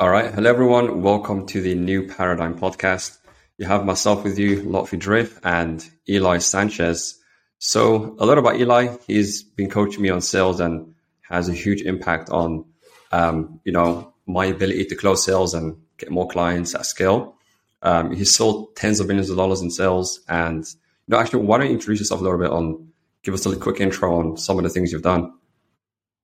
[0.00, 0.32] All right.
[0.32, 1.02] Hello, everyone.
[1.02, 3.18] Welcome to the New Paradigm podcast.
[3.58, 7.18] You have myself with you, Lotfi Drift, and Eli Sanchez.
[7.58, 8.96] So, a lot about Eli.
[9.06, 10.94] He's been coaching me on sales and
[11.28, 12.64] has a huge impact on,
[13.12, 17.36] um, you know, my ability to close sales and get more clients at scale.
[17.82, 20.20] Um, he's sold tens of millions of dollars in sales.
[20.30, 22.88] And, you know, actually, why don't you introduce yourself a little bit on,
[23.22, 25.34] give us a quick intro on some of the things you've done?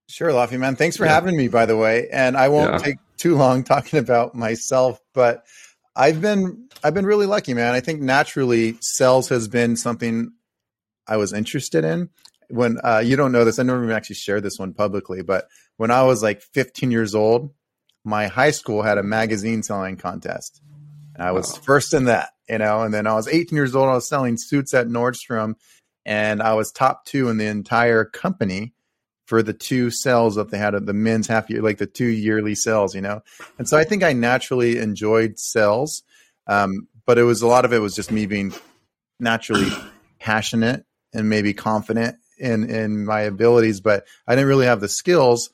[0.09, 0.75] Sure, Lotfi man.
[0.75, 1.13] Thanks for yeah.
[1.13, 2.07] having me, by the way.
[2.11, 2.77] And I won't yeah.
[2.77, 5.45] take too long talking about myself, but
[5.95, 7.73] I've been I've been really lucky, man.
[7.73, 10.31] I think naturally sales has been something
[11.07, 12.09] I was interested in.
[12.49, 15.47] When uh, you don't know this, I never even actually shared this one publicly, but
[15.75, 17.53] when I was like 15 years old,
[18.05, 20.61] my high school had a magazine selling contest,
[21.15, 21.59] and I was wow.
[21.65, 22.29] first in that.
[22.47, 23.89] You know, and then I was 18 years old.
[23.89, 25.55] I was selling suits at Nordstrom,
[26.05, 28.73] and I was top two in the entire company
[29.27, 32.07] for the two cells that they had at the men's half year, like the two
[32.07, 33.21] yearly cells, you know.
[33.59, 36.01] And so I think I naturally enjoyed cells.
[36.47, 38.53] um, but it was a lot of it was just me being
[39.19, 39.69] naturally
[40.19, 45.49] passionate and maybe confident in in my abilities, but I didn't really have the skills.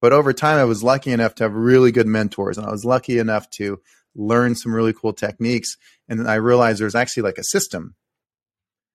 [0.00, 2.84] But over time, I was lucky enough to have really good mentors, and I was
[2.84, 3.80] lucky enough to
[4.14, 5.76] learn some really cool techniques.
[6.08, 7.94] And I realized there's actually like a system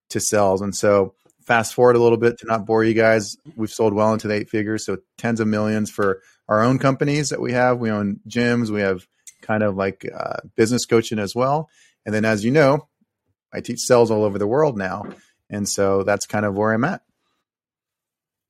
[0.10, 3.72] to sales, and so fast forward a little bit to not bore you guys, we've
[3.72, 7.42] sold well into the eight figures, so tens of millions for our own companies that
[7.42, 7.80] we have.
[7.80, 9.08] We own gyms, we have
[9.42, 11.70] kind of like uh, business coaching as well.
[12.06, 12.88] And then, as you know,
[13.54, 15.06] I teach sales all over the world now,
[15.50, 17.02] and so that's kind of where I'm at.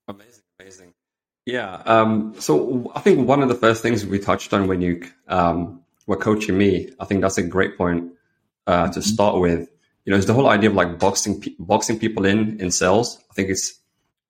[0.07, 0.93] Amazing, amazing.
[1.45, 1.81] Yeah.
[1.85, 5.81] Um, so I think one of the first things we touched on when you um,
[6.07, 8.13] were coaching me, I think that's a great point
[8.67, 9.01] uh, to mm-hmm.
[9.01, 9.69] start with
[10.05, 13.19] you know, it's the whole idea of like boxing boxing people in in sales.
[13.29, 13.79] I think it's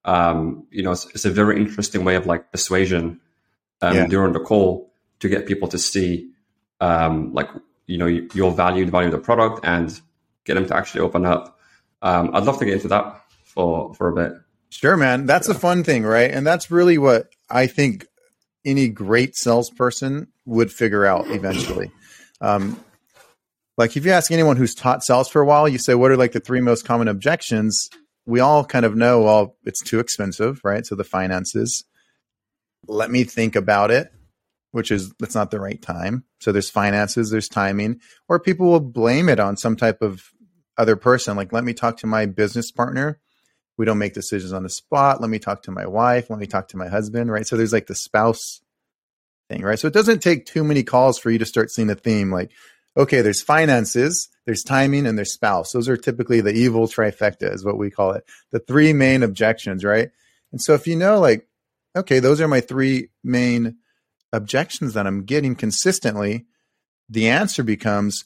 [0.06, 3.20] um, you know it's, it's, a very interesting way of like persuasion
[3.82, 4.08] um, yeah.
[4.08, 6.32] during the call to get people to see
[6.80, 7.50] um, like
[7.88, 10.00] you know your value, the value of the product, and
[10.45, 11.59] get them to actually open up.
[12.02, 14.33] Um, I'd love to get into that for for a bit.
[14.70, 15.26] Sure, man.
[15.26, 15.55] That's yeah.
[15.55, 16.32] a fun thing, right?
[16.32, 18.08] And that's really what I think
[18.64, 21.92] any great salesperson would figure out eventually.
[22.42, 22.80] Um,
[23.77, 26.17] like if you ask anyone who's taught sales for a while, you say, what are
[26.17, 27.89] like the three most common objections?
[28.25, 30.86] We all kind of know, well, it's too expensive, right?
[30.86, 31.83] So the finances.
[32.87, 34.11] Let me think about it,
[34.71, 36.23] which is that's not the right time.
[36.39, 37.99] So there's finances, there's timing,
[38.30, 40.31] or people will blame it on some type of
[40.77, 41.36] other person.
[41.36, 43.19] Like, let me talk to my business partner.
[43.77, 45.19] We don't make decisions on the spot.
[45.19, 46.30] Let me talk to my wife.
[46.30, 47.45] Let me talk to my husband, right?
[47.45, 48.61] So there's like the spouse
[49.49, 49.80] thing, right?
[49.80, 52.52] So it doesn't take too many calls for you to start seeing a theme like,
[52.98, 55.72] okay, there's finances, there's timing, and there's spouse.
[55.72, 58.26] Those are typically the evil trifecta, is what we call it.
[58.52, 60.10] The three main objections, right?
[60.52, 61.48] And so if you know, like,
[61.95, 63.78] okay, those are my three main
[64.32, 66.45] objections that I'm getting consistently,
[67.10, 68.26] the answer becomes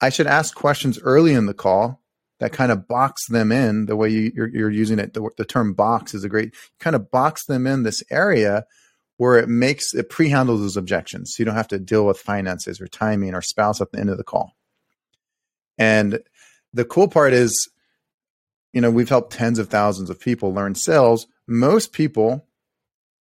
[0.00, 2.00] I should ask questions early in the call
[2.40, 5.14] that kind of box them in the way you, are using it.
[5.14, 8.66] The, the term box is a great kind of box them in this area
[9.22, 11.32] where it makes it pre-handles those objections.
[11.32, 14.10] So you don't have to deal with finances or timing or spouse at the end
[14.10, 14.56] of the call.
[15.78, 16.18] And
[16.74, 17.70] the cool part is,
[18.72, 21.28] you know, we've helped tens of thousands of people learn sales.
[21.46, 22.48] Most people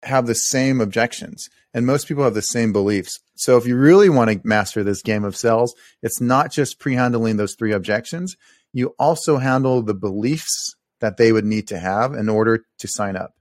[0.02, 3.20] have the same objections and most people have the same beliefs.
[3.36, 7.38] So if you really want to master this game of sales, it's not just pre-handling
[7.38, 8.38] those three objections.
[8.74, 13.16] You also handle the beliefs that they would need to have in order to sign
[13.16, 13.36] up.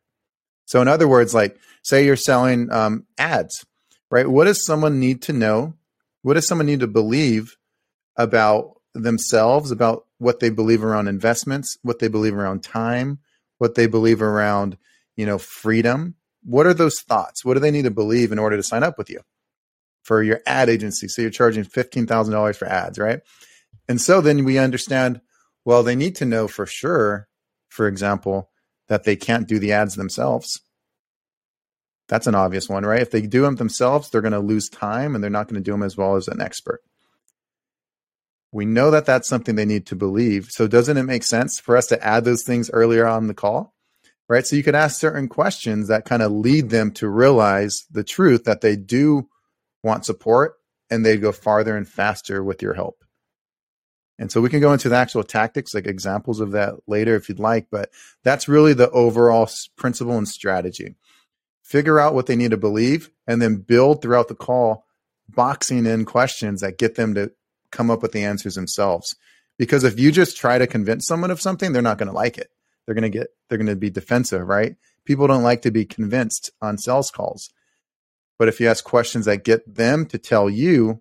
[0.70, 3.66] So in other words, like say you're selling um, ads,
[4.08, 4.30] right?
[4.30, 5.74] What does someone need to know?
[6.22, 7.56] What does someone need to believe
[8.16, 13.18] about themselves, about what they believe around investments, what they believe around time,
[13.58, 14.78] what they believe around,
[15.16, 16.14] you know, freedom?
[16.44, 17.44] What are those thoughts?
[17.44, 19.22] What do they need to believe in order to sign up with you
[20.04, 21.08] for your ad agency?
[21.08, 23.18] So you're charging $15,000 for ads, right?
[23.88, 25.20] And so then we understand,
[25.64, 27.26] well, they need to know for sure,
[27.68, 28.50] for example,
[28.90, 30.60] that they can't do the ads themselves.
[32.08, 33.00] That's an obvious one, right?
[33.00, 35.64] If they do them themselves, they're going to lose time and they're not going to
[35.64, 36.82] do them as well as an expert.
[38.50, 40.48] We know that that's something they need to believe.
[40.50, 43.74] So, doesn't it make sense for us to add those things earlier on the call?
[44.28, 44.44] Right.
[44.44, 48.42] So, you could ask certain questions that kind of lead them to realize the truth
[48.44, 49.28] that they do
[49.84, 50.54] want support
[50.90, 53.04] and they go farther and faster with your help.
[54.20, 57.30] And so we can go into the actual tactics, like examples of that later if
[57.30, 57.90] you'd like, but
[58.22, 60.94] that's really the overall principle and strategy.
[61.62, 64.84] Figure out what they need to believe and then build throughout the call,
[65.26, 67.32] boxing in questions that get them to
[67.72, 69.16] come up with the answers themselves.
[69.58, 72.36] Because if you just try to convince someone of something, they're not going to like
[72.36, 72.50] it.
[72.84, 74.76] They're going to get, they're going to be defensive, right?
[75.06, 77.50] People don't like to be convinced on sales calls.
[78.38, 81.00] But if you ask questions that get them to tell you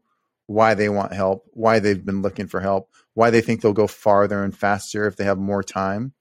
[0.49, 3.85] why they want help, why they've been looking for help, why they think they'll go
[3.85, 6.11] farther and faster if they have more time,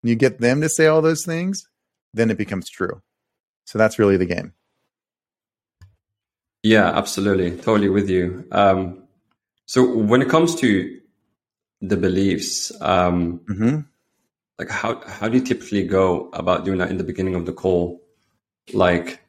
[0.00, 1.66] and you get them to say all those things,
[2.14, 3.02] then it becomes true.
[3.64, 4.52] So that's really the game.
[6.62, 7.50] Yeah, absolutely.
[7.50, 8.46] Totally with you.
[8.52, 9.08] Um,
[9.66, 11.00] so when it comes to
[11.80, 13.80] the beliefs, um, mm-hmm.
[14.56, 17.52] like how, how do you typically go about doing that in the beginning of the
[17.52, 18.00] call?
[18.72, 19.20] Like,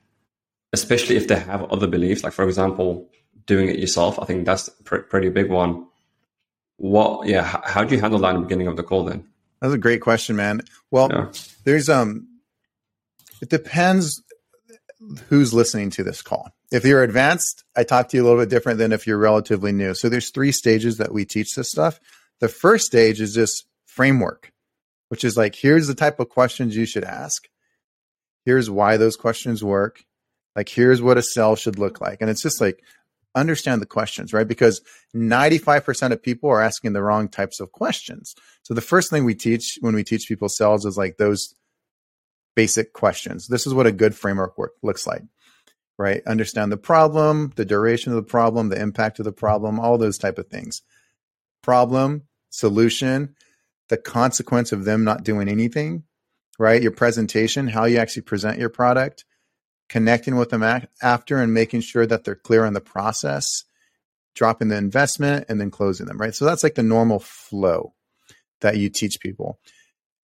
[0.72, 3.10] especially if they have other beliefs, like for example,
[3.50, 4.20] doing it yourself.
[4.20, 5.88] I think that's a pr- pretty big one.
[6.78, 9.28] What, yeah, how, how do you handle that in the beginning of the call then?
[9.60, 10.62] That's a great question, man.
[10.92, 11.32] Well, yeah.
[11.66, 12.28] there's, um,
[13.42, 14.22] it depends
[15.28, 16.54] who's listening to this call.
[16.72, 19.72] If you're advanced, I talk to you a little bit different than if you're relatively
[19.72, 19.96] new.
[19.96, 22.00] So there's three stages that we teach this stuff.
[22.40, 24.52] The first stage is just framework,
[25.10, 27.48] which is like here's the type of questions you should ask.
[28.46, 30.04] Here's why those questions work.
[30.56, 32.20] Like here's what a cell should look like.
[32.22, 32.84] And it's just like
[33.36, 34.48] understand the questions, right?
[34.48, 34.82] Because
[35.16, 38.36] 95% of people are asking the wrong types of questions.
[38.64, 41.54] So the first thing we teach when we teach people cells is like those
[42.56, 43.48] basic questions.
[43.48, 45.24] This is what a good framework work looks like,
[45.98, 46.22] right?
[46.28, 50.18] Understand the problem, the duration of the problem, the impact of the problem, all those
[50.18, 50.82] type of things.
[51.62, 53.36] Problem, solution,
[53.90, 56.04] the consequence of them not doing anything,
[56.58, 56.82] right?
[56.82, 59.26] Your presentation, how you actually present your product,
[59.90, 60.64] connecting with them
[61.02, 63.64] after and making sure that they're clear on the process,
[64.36, 66.36] dropping the investment and then closing them, right?
[66.36, 67.94] So that's like the normal flow
[68.62, 69.60] that you teach people.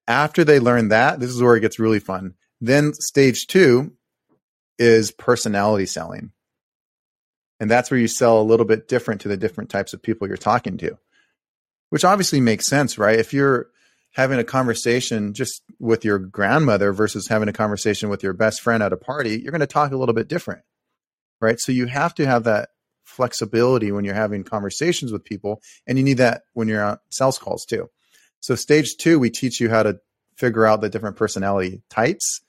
[0.08, 2.36] After they learn that, this is where it gets really fun.
[2.62, 3.94] Then stage two
[4.78, 6.32] is personality selling.
[7.60, 10.28] And that's where you sell a little bit different to the different types of people
[10.28, 10.98] you're talking to,
[11.90, 13.18] which obviously makes sense, right?
[13.18, 13.68] If you're
[14.16, 18.82] having a conversation just with your grandmother versus having a conversation with your best friend
[18.82, 20.62] at a party, you're going to talk a little bit different,
[21.42, 21.60] right?
[21.60, 22.70] So you have to have that
[23.04, 27.38] flexibility when you're having conversations with people, and you need that when you're on sales
[27.38, 27.90] calls too.
[28.40, 30.00] So stage two, we teach you how to
[30.38, 32.40] figure out the different personality types.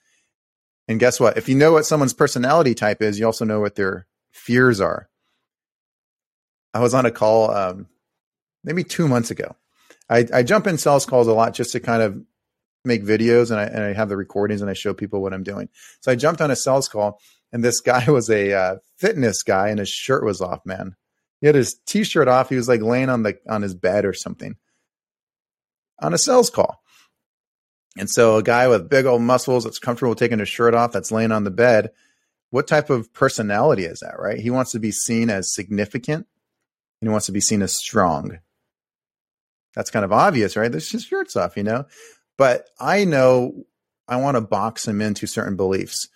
[0.87, 1.37] And guess what?
[1.37, 5.09] If you know what someone's personality type is, you also know what their fears are.
[6.73, 7.89] I was on a call um,
[8.63, 9.57] maybe two months ago.
[10.09, 12.23] I, I jump in sales calls a lot just to kind of
[12.85, 15.43] make videos and I, and I have the recordings and I show people what I'm
[15.43, 15.69] doing.
[16.01, 17.21] So I jumped on a sales call
[17.53, 20.95] and this guy was a uh, fitness guy and his shirt was off, man.
[21.41, 22.49] He had his t-shirt off.
[22.49, 24.57] He was like laying on the on his bed or something
[26.01, 26.83] on a sales call.
[27.99, 31.13] And so a guy with big old muscles that's comfortable taking his shirt off, that's
[31.13, 31.91] laying on the bed,
[32.51, 34.39] what type of personality is that, right?
[34.39, 36.27] He wants to be seen as significant
[37.01, 38.39] and he wants to be seen as strong.
[39.77, 40.73] That's kind of obvious, right?
[40.73, 41.85] This his shirt's off, you know?
[42.37, 43.67] But I know
[44.09, 46.09] I want to box him into certain beliefs.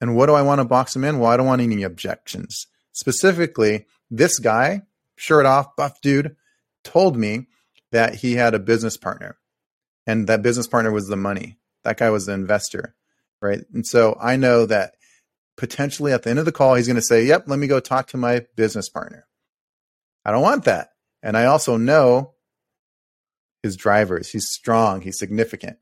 [0.00, 1.18] And what do I want to box him in?
[1.18, 2.66] Well, I don't want any objections.
[2.92, 4.82] Specifically, this guy,
[5.16, 6.36] shirt off, buff dude,
[6.84, 7.46] told me
[7.90, 9.36] that he had a business partner
[10.06, 11.58] and that business partner was the money.
[11.84, 12.94] That guy was the investor,
[13.42, 13.64] right?
[13.74, 14.94] And so I know that
[15.56, 17.80] potentially at the end of the call, he's going to say, Yep, let me go
[17.80, 19.26] talk to my business partner.
[20.24, 20.90] I don't want that.
[21.22, 22.34] And I also know
[23.62, 24.30] his drivers.
[24.30, 25.78] He's strong, he's significant,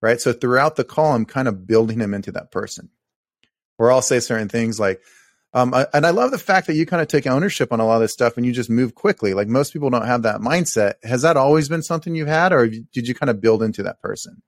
[0.00, 0.20] right?
[0.20, 2.90] So throughout the call, I'm kind of building him into that person.
[3.76, 5.02] Where I'll say certain things like,
[5.52, 7.96] um, and I love the fact that you kind of take ownership on a lot
[7.96, 9.32] of this stuff and you just move quickly.
[9.34, 10.94] Like most people don't have that mindset.
[11.02, 14.00] Has that always been something you've had, or did you kind of build into that
[14.00, 14.42] person?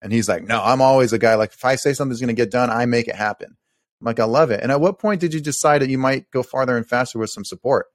[0.00, 1.36] And he's like, no, I'm always a guy.
[1.36, 3.56] Like if I say something's going to get done, I make it happen.
[4.00, 4.60] I'm like, I love it.
[4.62, 7.30] And at what point did you decide that you might go farther and faster with
[7.30, 7.86] some support?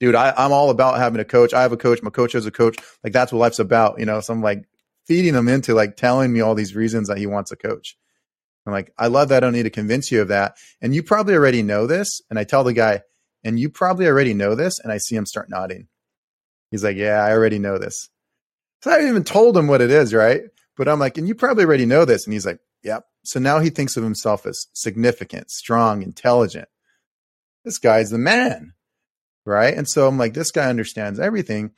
[0.00, 1.52] Dude, I, I'm all about having a coach.
[1.52, 2.02] I have a coach.
[2.02, 2.76] My coach has a coach.
[3.02, 4.20] Like that's what life's about, you know.
[4.20, 4.64] So I'm like
[5.06, 7.96] feeding him into like telling me all these reasons that he wants a coach.
[8.66, 9.38] I'm like, I love that.
[9.38, 10.56] I don't need to convince you of that.
[10.82, 12.20] And you probably already know this.
[12.28, 13.00] And I tell the guy,
[13.42, 14.78] and you probably already know this.
[14.78, 15.88] And I see him start nodding.
[16.70, 18.08] He's like, Yeah, I already know this.
[18.82, 20.42] So I haven't even told him what it is, right?
[20.76, 22.26] But I'm like, and you probably already know this.
[22.26, 23.04] And he's like, Yep.
[23.24, 26.68] So now he thinks of himself as significant, strong, intelligent.
[27.64, 28.74] This guy's the man.
[29.48, 29.74] Right.
[29.74, 31.70] And so I'm like, this guy understands everything.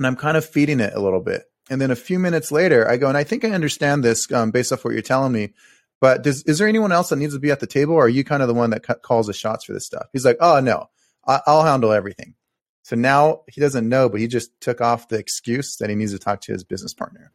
[0.00, 1.44] And I'm kind of feeding it a little bit.
[1.70, 4.50] And then a few minutes later, I go, and I think I understand this um,
[4.50, 5.54] based off what you're telling me.
[6.00, 8.08] But does, is there anyone else that needs to be at the table, or are
[8.08, 10.06] you kind of the one that calls the shots for this stuff?
[10.12, 10.90] He's like, oh no,
[11.24, 12.34] I, I'll handle everything.
[12.82, 16.10] So now he doesn't know, but he just took off the excuse that he needs
[16.10, 17.30] to talk to his business partner.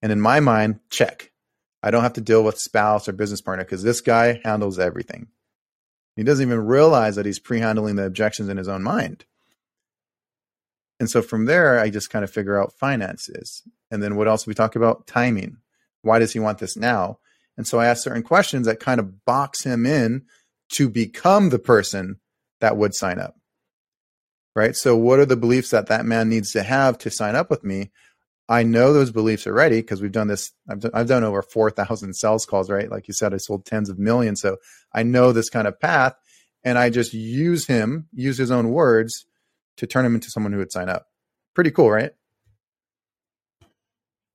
[0.00, 1.32] And in my mind, check.
[1.82, 5.26] I don't have to deal with spouse or business partner because this guy handles everything.
[6.20, 9.24] He doesn't even realize that he's pre handling the objections in his own mind.
[10.98, 13.62] And so from there, I just kind of figure out finances.
[13.90, 15.06] And then what else we talk about?
[15.06, 15.56] Timing.
[16.02, 17.20] Why does he want this now?
[17.56, 20.26] And so I ask certain questions that kind of box him in
[20.72, 22.20] to become the person
[22.60, 23.36] that would sign up.
[24.54, 24.76] Right.
[24.76, 27.64] So, what are the beliefs that that man needs to have to sign up with
[27.64, 27.92] me?
[28.50, 30.50] I know those beliefs already because we've done this.
[30.68, 32.90] I've done, I've done over 4,000 sales calls, right?
[32.90, 34.40] Like you said, I sold tens of millions.
[34.40, 34.56] So
[34.92, 36.14] I know this kind of path
[36.64, 39.24] and I just use him, use his own words
[39.76, 41.06] to turn him into someone who would sign up.
[41.54, 42.10] Pretty cool, right?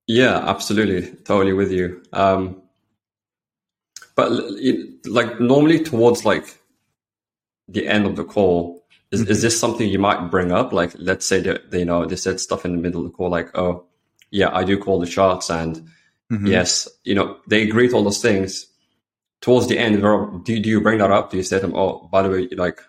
[0.06, 1.14] Yeah, absolutely.
[1.24, 2.02] Totally with you.
[2.14, 2.62] Um,
[4.14, 4.32] but
[5.04, 6.58] like normally towards like
[7.68, 9.30] the end of the call, is, mm-hmm.
[9.30, 10.72] is this something you might bring up?
[10.72, 13.30] Like, let's say that, you know, they said stuff in the middle of the call,
[13.30, 13.85] like, oh,
[14.30, 15.50] yeah, I do call the shots.
[15.50, 15.76] And
[16.30, 16.46] mm-hmm.
[16.46, 18.66] yes, you know, they agree to all those things.
[19.42, 20.00] Towards the end,
[20.44, 21.30] do, do you bring that up?
[21.30, 22.80] Do you say to them, oh, by the way, like,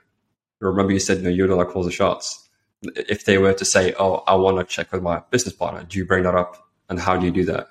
[0.59, 2.47] remember you said, you know, you're the one that calls the shots.
[2.81, 5.97] If they were to say, oh, I want to check with my business partner, do
[5.97, 6.55] you bring that up?
[6.89, 7.67] And how do you do that?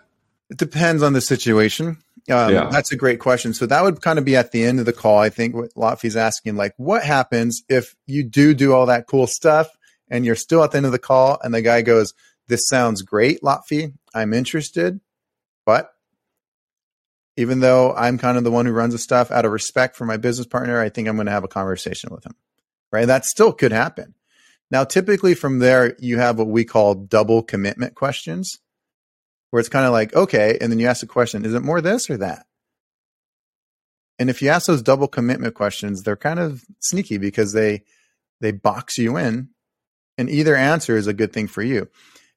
[0.50, 1.96] It depends on the situation.
[2.28, 2.68] Um, yeah.
[2.70, 3.54] That's a great question.
[3.54, 5.18] So that would kind of be at the end of the call.
[5.18, 9.26] I think what Lotfi's asking, like, what happens if you do do all that cool
[9.26, 9.68] stuff
[10.10, 12.14] and you're still at the end of the call and the guy goes,
[12.48, 13.92] this sounds great, Lotfi.
[14.14, 15.00] I'm interested,
[15.64, 15.92] but
[17.36, 20.06] even though I'm kind of the one who runs the stuff out of respect for
[20.06, 22.34] my business partner, I think I'm going to have a conversation with him.
[22.92, 23.06] Right.
[23.06, 24.14] That still could happen.
[24.70, 28.58] Now, typically from there, you have what we call double commitment questions
[29.50, 30.56] where it's kind of like, okay.
[30.60, 32.46] And then you ask the question, is it more this or that?
[34.18, 37.82] And if you ask those double commitment questions, they're kind of sneaky because they,
[38.40, 39.50] they box you in
[40.16, 41.88] and either answer is a good thing for you.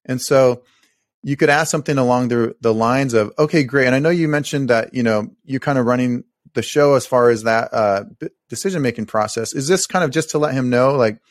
[0.09, 0.63] And so
[1.23, 3.85] you could ask something along the, the lines of, okay, great.
[3.85, 6.25] And I know you mentioned that, you know, you're kind of running
[6.55, 8.03] the show as far as that uh,
[8.49, 9.53] decision making process.
[9.53, 11.21] Is this kind of just to let him know, like,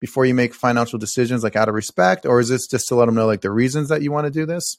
[0.00, 3.08] before you make financial decisions, like out of respect, or is this just to let
[3.08, 4.76] him know, like, the reasons that you want to do this?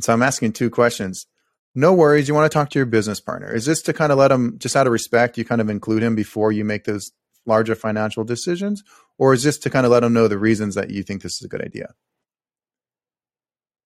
[0.00, 1.26] So I'm asking two questions.
[1.74, 2.28] No worries.
[2.28, 3.52] You want to talk to your business partner.
[3.52, 6.04] Is this to kind of let him, just out of respect, you kind of include
[6.04, 7.10] him before you make those
[7.48, 8.84] larger financial decisions?
[9.18, 11.36] Or is this to kind of let him know the reasons that you think this
[11.36, 11.94] is a good idea?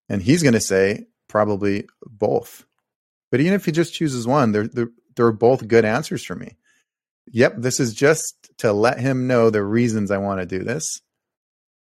[0.09, 2.67] And he's going to say probably both.
[3.31, 6.57] But even if he just chooses one, they're, they're, they're both good answers for me.
[7.29, 11.01] Yep, this is just to let him know the reasons I want to do this.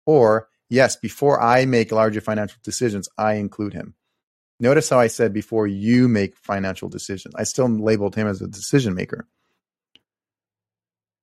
[0.06, 3.94] Or, yes, before I make larger financial decisions, I include him.
[4.60, 7.34] Notice how I said before you make financial decisions.
[7.34, 9.26] I still labeled him as a decision maker.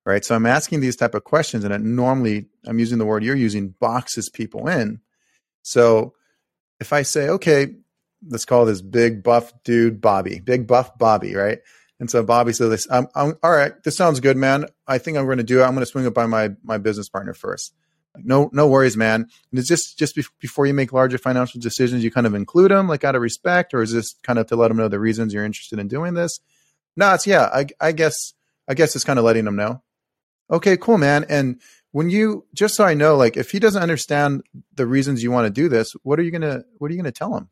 [0.08, 0.24] Right.
[0.24, 3.36] So I'm asking these type of questions, and it normally I'm using the word you're
[3.36, 5.02] using boxes people in.
[5.64, 6.14] So
[6.80, 7.76] if I say, okay,
[8.26, 11.60] let's call this big buff dude Bobby, big buff Bobby, right?
[12.00, 14.68] And so Bobby says, this, I'm, I'm, all right, this sounds good, man.
[14.88, 15.64] I think I'm going to do it.
[15.64, 17.74] I'm going to swing it by my, my business partner first.
[18.16, 19.28] No, no worries, man.
[19.52, 22.88] And it's just just before you make larger financial decisions, you kind of include them,
[22.88, 25.34] like out of respect, or is this kind of to let them know the reasons
[25.34, 26.40] you're interested in doing this?
[26.96, 27.50] No, it's yeah.
[27.54, 28.34] I, I guess
[28.70, 29.84] I guess it's kind of letting them know.
[30.50, 31.26] Okay, cool, man.
[31.30, 31.62] And
[31.92, 35.46] when you just so I know, like if he doesn't understand the reasons you want
[35.46, 37.50] to do this, what are you gonna what are you gonna tell him?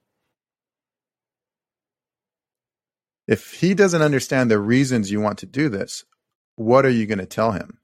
[3.28, 6.04] If he doesn't understand the reasons you want to do this,
[6.56, 7.80] what are you to tell him?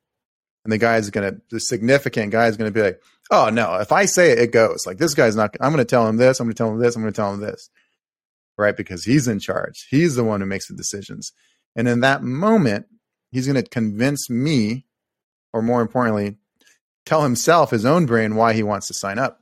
[0.63, 3.01] And the guy is to, the significant guy is to be like,
[3.31, 4.85] oh no, if I say it, it goes.
[4.85, 7.03] Like this guy's not, I'm to tell him this, I'm to tell him this, I'm
[7.03, 7.69] to tell him this.
[8.57, 8.77] Right?
[8.77, 9.87] Because he's in charge.
[9.89, 11.31] He's the one who makes the decisions.
[11.75, 12.85] And in that moment,
[13.31, 14.85] he's to convince me,
[15.53, 16.37] or more importantly,
[17.05, 19.39] tell himself, his own brain, why he wants to sign up.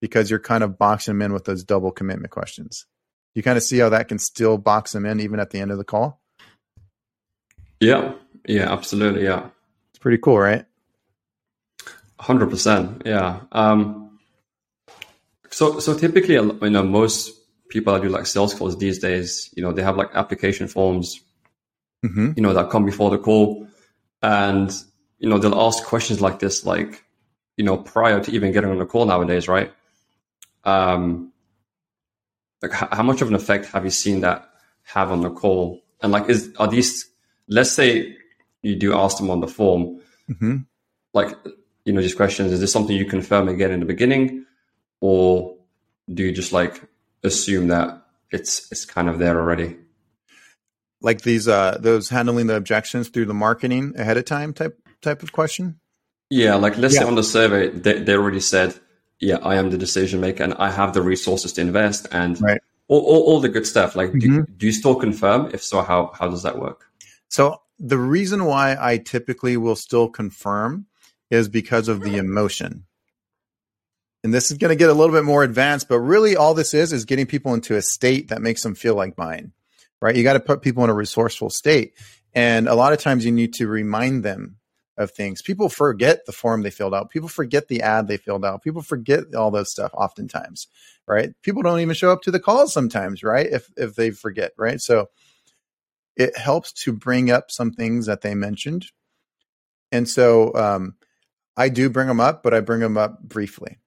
[0.00, 2.86] Because you're kind of boxing him in with those double commitment questions.
[3.34, 5.70] You kind of see how that can still box him in even at the end
[5.70, 6.20] of the call?
[7.80, 8.14] Yeah.
[8.46, 9.24] Yeah, absolutely.
[9.24, 9.50] Yeah
[9.90, 10.64] It's pretty cool, right?
[12.18, 13.40] Hundred percent, yeah.
[13.52, 14.18] Um,
[15.50, 17.32] so, so typically, you know, most
[17.70, 21.20] people that do like sales calls these days, you know, they have like application forms,
[22.04, 22.32] mm-hmm.
[22.36, 23.66] you know, that come before the call,
[24.22, 24.70] and
[25.20, 27.04] you know, they'll ask questions like this, like,
[27.56, 29.72] you know, prior to even getting on the call nowadays, right?
[30.64, 31.32] Um,
[32.62, 34.50] like, h- how much of an effect have you seen that
[34.82, 35.82] have on the call?
[36.02, 37.08] And like, is are these?
[37.48, 38.16] Let's say
[38.62, 40.56] you do ask them on the form, mm-hmm.
[41.12, 41.36] like,
[41.84, 44.46] you know, these questions, is this something you confirm again in the beginning?
[45.00, 45.56] Or
[46.12, 46.82] do you just like
[47.22, 49.76] assume that it's it's kind of there already?
[51.02, 55.22] Like these uh those handling the objections through the marketing ahead of time type type
[55.22, 55.80] of question?
[56.30, 57.00] Yeah, like let's yeah.
[57.00, 58.74] say on the survey they, they already said,
[59.18, 62.60] Yeah, I am the decision maker and I have the resources to invest and right.
[62.88, 63.96] all, all, all the good stuff.
[63.96, 64.36] Like mm-hmm.
[64.36, 65.50] do, do you still confirm?
[65.52, 66.86] If so, how how does that work?
[67.28, 70.86] So the reason why I typically will still confirm
[71.30, 72.84] is because of the emotion.
[74.22, 76.74] and this is going to get a little bit more advanced, but really all this
[76.74, 79.52] is is getting people into a state that makes them feel like buying,
[80.00, 80.14] right?
[80.14, 81.94] You got to put people in a resourceful state.
[82.34, 84.59] And a lot of times you need to remind them
[85.00, 85.40] of things.
[85.40, 87.10] People forget the form they filled out.
[87.10, 88.62] People forget the ad they filled out.
[88.62, 90.68] People forget all those stuff oftentimes,
[91.08, 91.30] right?
[91.42, 93.46] People don't even show up to the calls sometimes, right?
[93.50, 94.80] If if they forget, right?
[94.80, 95.08] So
[96.16, 98.86] it helps to bring up some things that they mentioned.
[99.90, 100.96] And so um,
[101.56, 103.78] I do bring them up, but I bring them up briefly.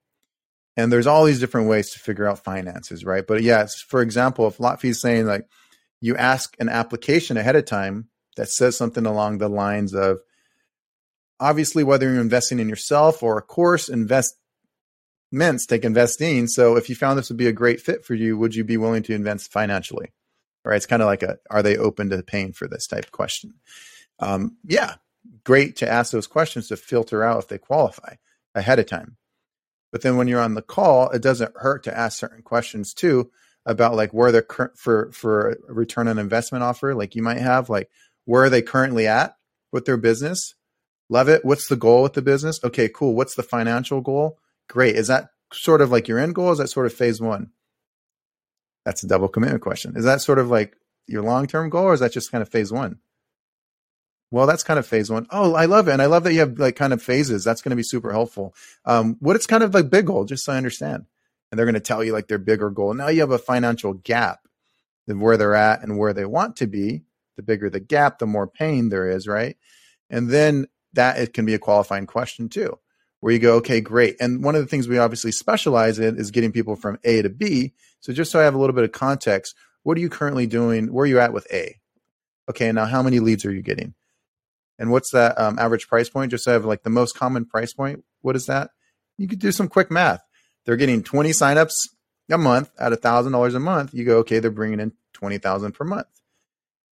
[0.76, 3.24] And there's all these different ways to figure out finances, right?
[3.24, 5.46] But yes, for example, if lot is saying like
[6.00, 10.18] you ask an application ahead of time that says something along the lines of
[11.40, 16.46] obviously whether you're investing in yourself or a course investments take investing.
[16.46, 18.76] So if you found this would be a great fit for you would you be
[18.76, 20.12] willing to invest financially?
[20.64, 20.76] Right?
[20.76, 23.54] It's kind of like a are they open to paying for this type question?
[24.18, 24.94] Um, yeah.
[25.44, 28.14] Great to ask those questions to filter out if they qualify
[28.54, 29.16] ahead of time.
[29.90, 33.30] But then when you're on the call it doesn't hurt to ask certain questions too
[33.66, 37.38] about like where they're cur- for for a return on investment offer like you might
[37.38, 37.88] have like
[38.24, 39.36] where are they currently at
[39.72, 40.54] with their business?
[41.08, 41.44] Love it.
[41.44, 42.58] What's the goal with the business?
[42.64, 43.14] Okay, cool.
[43.14, 44.38] What's the financial goal?
[44.68, 44.96] Great.
[44.96, 46.52] Is that sort of like your end goal?
[46.52, 47.50] is that sort of phase one?
[48.84, 49.94] That's a double commitment question.
[49.96, 52.48] Is that sort of like your long term goal, or is that just kind of
[52.48, 52.98] phase one?
[54.30, 55.26] Well, that's kind of phase one.
[55.30, 57.44] Oh, I love it, and I love that you have like kind of phases.
[57.44, 58.54] That's going to be super helpful.
[58.84, 61.06] Um, what it's kind of like big goal, just so I understand.
[61.50, 62.94] And they're going to tell you like their bigger goal.
[62.94, 64.40] Now you have a financial gap
[65.08, 67.04] of where they're at and where they want to be
[67.36, 69.56] the bigger the gap, the more pain there is, right?
[70.10, 72.78] And then that it can be a qualifying question too,
[73.20, 74.16] where you go, okay, great.
[74.20, 77.28] And one of the things we obviously specialize in is getting people from A to
[77.28, 77.74] B.
[78.00, 80.92] So just so I have a little bit of context, what are you currently doing?
[80.92, 81.76] Where are you at with A?
[82.48, 83.94] Okay, now how many leads are you getting?
[84.78, 86.30] And what's that um, average price point?
[86.30, 88.04] Just so I have like the most common price point.
[88.22, 88.70] What is that?
[89.16, 90.20] You could do some quick math.
[90.66, 91.74] They're getting 20 signups
[92.30, 93.94] a month at a thousand dollars a month.
[93.94, 96.08] You go, okay, they're bringing in 20,000 per month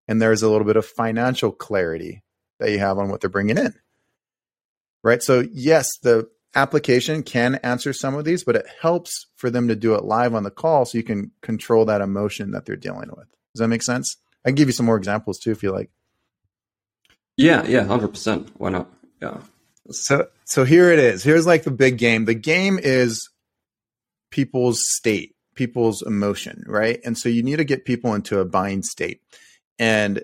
[0.08, 2.22] and there's a little bit of financial clarity
[2.58, 3.74] that you have on what they're bringing in.
[5.04, 5.22] Right.
[5.22, 9.76] So, yes, the application can answer some of these, but it helps for them to
[9.76, 13.10] do it live on the call so you can control that emotion that they're dealing
[13.10, 13.26] with.
[13.54, 14.16] Does that make sense?
[14.44, 15.90] I can give you some more examples too if you like.
[17.36, 18.50] Yeah, yeah, 100%.
[18.56, 18.88] Why not?
[19.20, 19.38] Yeah.
[19.90, 21.22] So so here it is.
[21.22, 22.24] Here's like the big game.
[22.24, 23.30] The game is
[24.30, 27.00] people's state, people's emotion, right?
[27.04, 29.20] And so you need to get people into a buying state.
[29.78, 30.22] And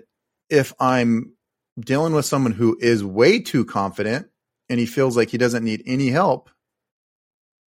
[0.49, 1.33] if I'm
[1.79, 4.27] dealing with someone who is way too confident
[4.69, 6.49] and he feels like he doesn't need any help,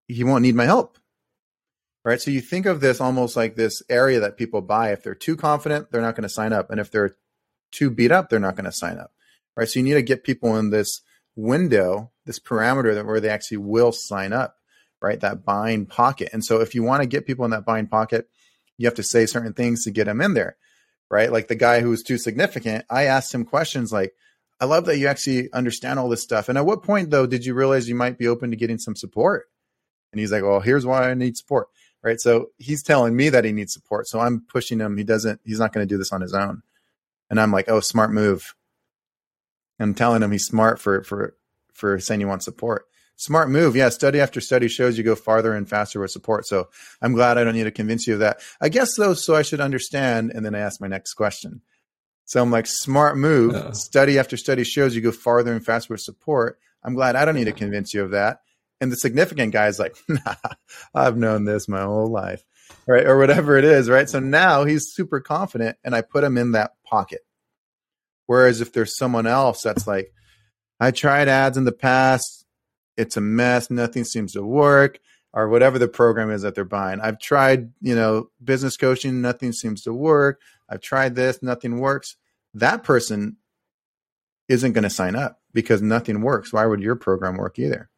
[0.09, 0.99] he won't need my help.
[2.05, 2.21] Right.
[2.21, 4.91] So you think of this almost like this area that people buy.
[4.91, 6.69] If they're too confident, they're not going to sign up.
[6.69, 7.15] And if they're
[7.71, 9.13] too beat up, they're not going to sign up.
[9.57, 9.69] Right.
[9.69, 11.01] So you need to get people in this
[11.37, 14.57] window, this parameter that where they actually will sign up,
[15.01, 15.21] right?
[15.21, 16.31] That buying pocket.
[16.33, 18.29] And so if you want to get people in that buying pocket,
[18.79, 20.57] you have to say certain things to get them in there
[21.13, 21.31] right?
[21.31, 24.15] Like the guy who was too significant, I asked him questions like,
[24.63, 26.49] I love that you actually understand all this stuff.
[26.49, 28.95] And at what point, though, did you realize you might be open to getting some
[28.95, 29.51] support?
[30.13, 31.67] And he's like, Well, here's why I need support.
[32.01, 32.21] Right.
[32.21, 34.07] So he's telling me that he needs support.
[34.07, 34.97] So I'm pushing him.
[34.97, 36.63] He doesn't, he's not going to do this on his own.
[37.29, 38.55] And I'm like, Oh, smart move.
[39.81, 41.35] I'm telling him he's smart for, for,
[41.73, 42.87] for saying you want support.
[43.17, 43.75] Smart move.
[43.75, 43.89] Yeah.
[43.89, 46.47] Study after study shows you go farther and faster with support.
[46.47, 46.69] So
[47.01, 48.39] I'm glad I don't need to convince you of that.
[48.61, 50.31] I guess though, so I should understand.
[50.33, 51.63] And then I ask my next question.
[52.25, 53.55] So I'm like, smart move.
[53.55, 53.73] Yeah.
[53.73, 56.59] Study after study shows you go farther and faster with support.
[56.85, 58.41] I'm glad I don't need to convince you of that.
[58.81, 60.35] And the significant guy is like, nah,
[60.95, 62.43] I've known this my whole life.
[62.87, 63.07] Right.
[63.07, 63.89] Or whatever it is.
[63.89, 64.09] Right.
[64.09, 67.21] So now he's super confident and I put him in that pocket.
[68.27, 70.13] Whereas if there's someone else that's like,
[70.81, 72.47] I tried ads in the past,
[72.97, 73.71] it's a mess.
[73.71, 74.99] Nothing seems to work
[75.33, 77.01] or whatever the program is that they're buying.
[77.01, 80.41] I've tried, you know, business coaching, nothing seems to work.
[80.73, 82.17] I've tried this, nothing works.
[82.55, 83.37] That person
[84.49, 86.53] isn't going to sign up because nothing works.
[86.53, 87.91] Why would your program work either?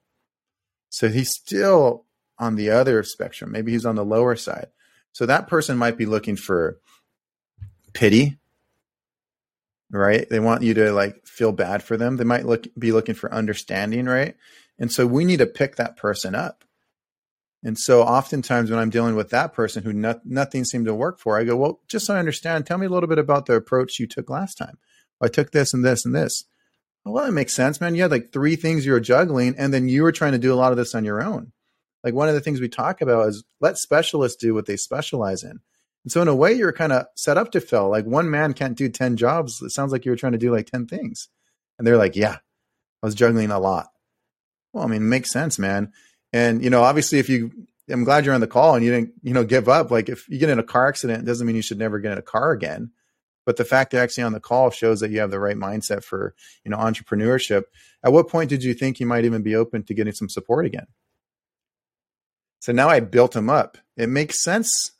[0.90, 2.04] So he's still
[2.36, 3.52] on the other spectrum.
[3.52, 4.68] Maybe he's on the lower side.
[5.12, 6.78] So that person might be looking for
[7.92, 8.38] pity,
[9.90, 10.28] right?
[10.28, 12.16] They want you to like feel bad for them.
[12.16, 14.34] They might look be looking for understanding, right?
[14.80, 16.64] And so we need to pick that person up.
[17.64, 19.92] And so oftentimes when I'm dealing with that person who
[20.24, 22.90] nothing seemed to work for, I go, well, just so I understand, tell me a
[22.90, 24.78] little bit about the approach you took last time.
[25.20, 26.44] I took this and this and this.
[27.04, 27.94] Well, that makes sense, man.
[27.94, 30.52] You had like three things you were juggling, and then you were trying to do
[30.52, 31.52] a lot of this on your own.
[32.02, 35.42] Like one of the things we talk about is let specialists do what they specialize
[35.42, 35.60] in.
[36.04, 37.88] And so in a way, you're kind of set up to fail.
[37.88, 39.62] Like one man can't do 10 jobs.
[39.62, 41.28] It sounds like you were trying to do like 10 things.
[41.78, 42.36] And they're like, yeah,
[43.02, 43.88] I was juggling a lot.
[44.72, 45.92] Well, I mean, it makes sense, man.
[46.34, 47.52] And you know, obviously, if you,
[47.88, 49.92] I'm glad you're on the call and you didn't, you know, give up.
[49.92, 52.10] Like if you get in a car accident, it doesn't mean you should never get
[52.10, 52.90] in a car again.
[53.46, 56.02] But the fact you're actually on the call shows that you have the right mindset
[56.02, 57.64] for, you know, entrepreneurship.
[58.02, 60.66] At what point did you think you might even be open to getting some support
[60.66, 60.88] again?
[62.58, 63.78] So now I built him up.
[63.96, 64.90] It makes sense.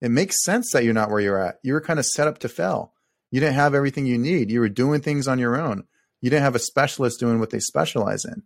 [0.00, 1.58] It makes sense that you're not where you're at.
[1.62, 2.94] You were kind of set up to fail.
[3.30, 4.50] You didn't have everything you need.
[4.50, 5.84] You were doing things on your own.
[6.22, 8.44] You didn't have a specialist doing what they specialize in.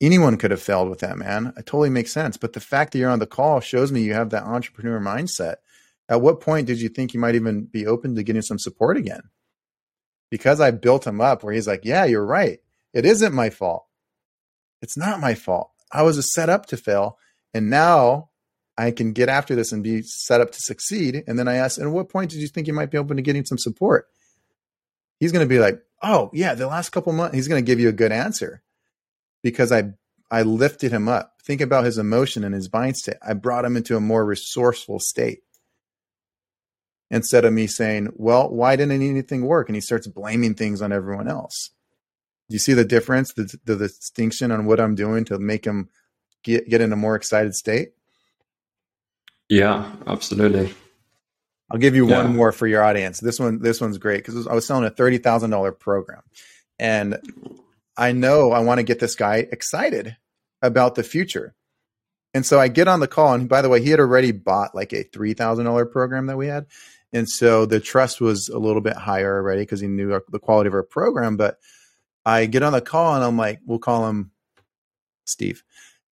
[0.00, 1.54] Anyone could have failed with that, man.
[1.56, 2.36] It totally makes sense.
[2.36, 5.56] But the fact that you're on the call shows me you have that entrepreneur mindset.
[6.08, 8.96] At what point did you think you might even be open to getting some support
[8.96, 9.22] again?
[10.30, 12.58] Because I built him up where he's like, yeah, you're right.
[12.92, 13.86] It isn't my fault.
[14.82, 15.70] It's not my fault.
[15.90, 17.18] I was set up to fail.
[17.54, 18.28] And now
[18.76, 21.24] I can get after this and be set up to succeed.
[21.26, 23.22] And then I asked, at what point did you think you might be open to
[23.22, 24.08] getting some support?
[25.18, 27.80] He's going to be like, oh, yeah, the last couple months, he's going to give
[27.80, 28.62] you a good answer
[29.46, 29.92] because I,
[30.28, 31.34] I lifted him up.
[31.44, 33.14] Think about his emotion and his mind state.
[33.24, 35.44] I brought him into a more resourceful state
[37.12, 39.68] instead of me saying, well, why didn't anything work?
[39.68, 41.70] And he starts blaming things on everyone else.
[42.48, 45.64] Do you see the difference, the, the, the distinction on what I'm doing to make
[45.64, 45.90] him
[46.42, 47.90] get, get in a more excited state?
[49.48, 50.74] Yeah, absolutely.
[51.70, 52.24] I'll give you yeah.
[52.24, 53.20] one more for your audience.
[53.20, 56.22] This one, this one's great because I was selling a thirty thousand dollar program,
[56.80, 57.18] and
[57.96, 60.16] I know I want to get this guy excited
[60.62, 61.54] about the future.
[62.34, 64.74] And so I get on the call, and by the way, he had already bought
[64.74, 66.66] like a three thousand dollar program that we had,
[67.12, 70.38] and so the trust was a little bit higher already because he knew our, the
[70.38, 71.38] quality of our program.
[71.38, 71.58] But
[72.26, 74.32] I get on the call, and I'm like, we'll call him
[75.24, 75.62] Steve.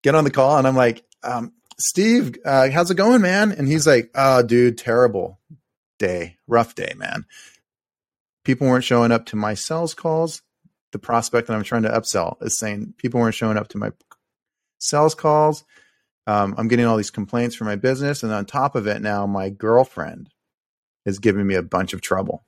[0.03, 3.53] Get on the call, and I'm like, um, Steve, uh, how's it going, man?
[3.53, 5.40] And he's like, oh, dude, terrible
[5.99, 7.27] day, rough day, man.
[8.44, 10.42] People weren't showing up to my sales calls.
[10.94, 13.90] The prospect that I'm trying to upsell is saying people weren't showing up to my
[14.78, 15.64] sales calls.
[16.28, 18.22] Um, I'm getting all these complaints for my business.
[18.22, 20.30] And on top of it, now my girlfriend
[21.04, 22.44] is giving me a bunch of trouble.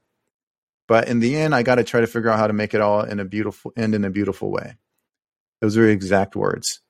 [0.87, 2.81] But in the end, I got to try to figure out how to make it
[2.81, 4.77] all in a beautiful end in a beautiful way.
[5.61, 6.81] Those are exact words.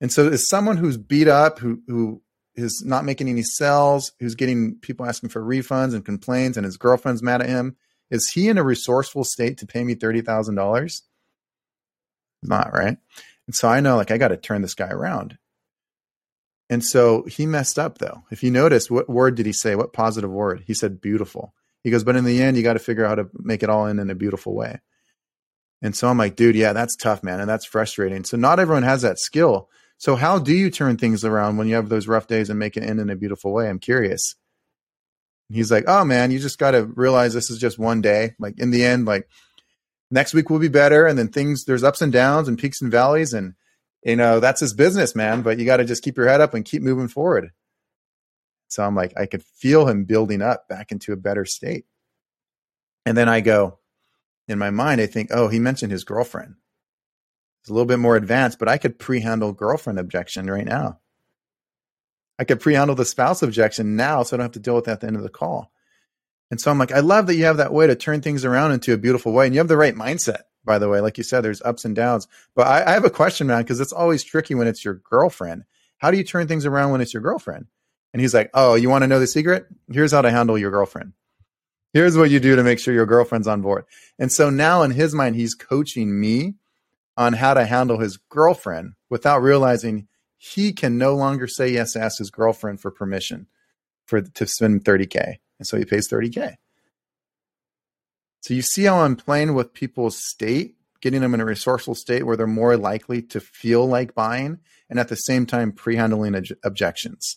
[0.00, 2.20] And so, as someone who's beat up, who who
[2.56, 6.78] is not making any sales, who's getting people asking for refunds and complaints, and his
[6.78, 7.76] girlfriend's mad at him,
[8.10, 11.02] is he in a resourceful state to pay me thirty thousand dollars?
[12.42, 12.96] Not right.
[13.46, 15.38] And so I know, like, I got to turn this guy around.
[16.68, 18.24] And so he messed up, though.
[18.30, 19.76] If you notice, what word did he say?
[19.76, 20.64] What positive word?
[20.66, 21.54] He said beautiful.
[21.84, 23.70] He goes, but in the end, you got to figure out how to make it
[23.70, 24.80] all in in a beautiful way.
[25.82, 27.38] And so I'm like, dude, yeah, that's tough, man.
[27.38, 28.24] And that's frustrating.
[28.24, 29.68] So not everyone has that skill.
[29.98, 32.76] So how do you turn things around when you have those rough days and make
[32.76, 33.68] it end in a beautiful way?
[33.68, 34.34] I'm curious.
[35.48, 38.34] He's like, oh man, you just got to realize this is just one day.
[38.38, 39.28] Like in the end, like
[40.10, 41.06] next week will be better.
[41.06, 43.32] And then things, there's ups and downs and peaks and valleys.
[43.32, 43.54] And,
[44.02, 45.42] you know, that's his business, man.
[45.42, 47.50] But you got to just keep your head up and keep moving forward.
[48.68, 51.84] So I'm like, I could feel him building up back into a better state.
[53.04, 53.78] And then I go,
[54.48, 56.56] in my mind, I think, oh, he mentioned his girlfriend.
[57.62, 60.98] It's a little bit more advanced, but I could pre-handle girlfriend objection right now.
[62.38, 64.92] I could pre-handle the spouse objection now, so I don't have to deal with that
[64.92, 65.72] at the end of the call.
[66.50, 68.72] And so I'm like, I love that you have that way to turn things around
[68.72, 70.42] into a beautiful way, and you have the right mindset.
[70.64, 72.26] By the way, like you said, there's ups and downs.
[72.54, 75.64] But I, I have a question, man, because it's always tricky when it's your girlfriend.
[75.98, 77.66] How do you turn things around when it's your girlfriend?
[78.12, 79.66] And he's like, Oh, you want to know the secret?
[79.90, 81.12] Here's how to handle your girlfriend.
[81.92, 83.84] Here's what you do to make sure your girlfriend's on board.
[84.18, 86.54] And so now in his mind, he's coaching me
[87.16, 92.00] on how to handle his girlfriend without realizing he can no longer say yes to
[92.00, 93.46] ask his girlfriend for permission
[94.06, 96.56] for to spend 30k and so he pays 30k
[98.40, 102.24] so you see how i'm playing with people's state getting them in a resourceful state
[102.24, 107.36] where they're more likely to feel like buying and at the same time pre-handling objections.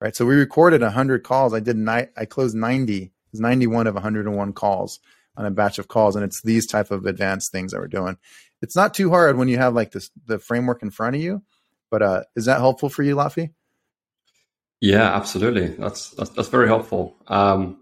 [0.00, 0.16] Right?
[0.16, 1.54] So we recorded 100 calls.
[1.54, 4.98] I did ni- i closed 90 it was 91 of 101 calls
[5.36, 8.18] on a batch of calls and it's these type of advanced things that we're doing
[8.62, 11.42] it's not too hard when you have like this the framework in front of you
[11.90, 13.50] but uh is that helpful for you Lotfi
[14.80, 17.78] yeah absolutely that's that's, that's very helpful um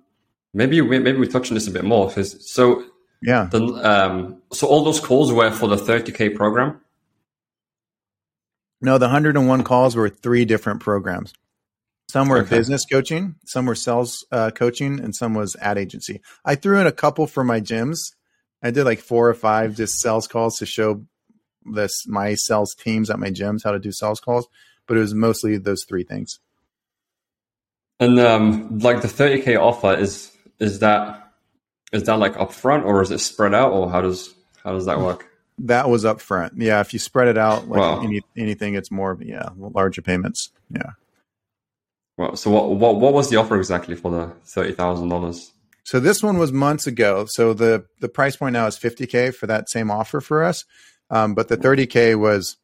[0.53, 2.85] maybe we maybe we touch on this a bit more so
[3.23, 6.81] yeah the, um so all those calls were for the 30k program
[8.81, 11.33] no the 101 calls were three different programs
[12.11, 12.57] some were okay.
[12.57, 16.21] business coaching, some were sales uh, coaching, and some was ad agency.
[16.45, 18.15] I threw in a couple for my gyms.
[18.63, 21.05] I did like four or five just sales calls to show
[21.65, 24.49] this my sales teams at my gyms how to do sales calls,
[24.87, 26.39] but it was mostly those three things.
[27.99, 31.33] And um, like the 30k offer is is that
[31.93, 35.01] is that like upfront or is it spread out or how does how does that
[35.01, 35.27] work?
[35.59, 36.53] That was upfront.
[36.57, 38.01] Yeah, if you spread it out like wow.
[38.03, 40.51] any, anything, it's more yeah larger payments.
[40.71, 40.93] Yeah.
[42.17, 45.53] Well, so what what what was the offer exactly for the thirty thousand dollars?
[45.91, 47.27] So this one was months ago.
[47.29, 50.65] So the the price point now is fifty k for that same offer for us,
[51.11, 52.59] um, but the thirty k was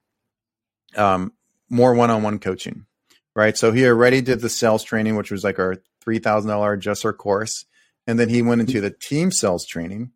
[0.95, 1.33] um,
[1.69, 2.87] more one on one coaching,
[3.35, 3.59] right?
[3.59, 7.13] So he already did the sales training, which was like our three thousand dollar adjuster
[7.13, 7.65] course,
[8.07, 10.13] and then he went into the team sales training,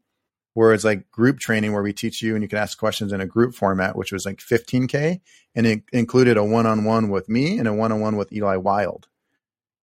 [0.55, 3.21] where it's like group training where we teach you and you can ask questions in
[3.21, 5.21] a group format, which was like 15K.
[5.57, 8.33] And it included a one on one with me and a one on one with
[8.33, 9.09] Eli Wild.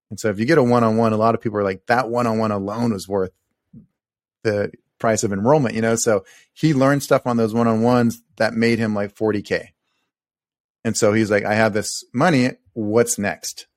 [0.10, 1.86] And so if you get a one on one, a lot of people are like,
[1.88, 3.32] that one on one alone was worth
[4.44, 5.96] the price of enrollment, you know?
[5.96, 9.70] So he learned stuff on those one on ones that made him like 40K.
[10.84, 12.52] And so he's like, I have this money.
[12.74, 13.68] What's next?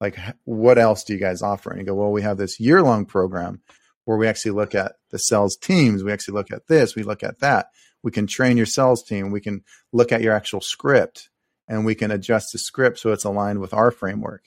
[0.00, 1.70] Like, what else do you guys offer?
[1.70, 3.60] And you go, well, we have this year long program
[4.04, 6.02] where we actually look at the sales teams.
[6.02, 7.70] We actually look at this, we look at that.
[8.02, 9.30] We can train your sales team.
[9.30, 11.28] We can look at your actual script
[11.66, 14.42] and we can adjust the script so it's aligned with our framework.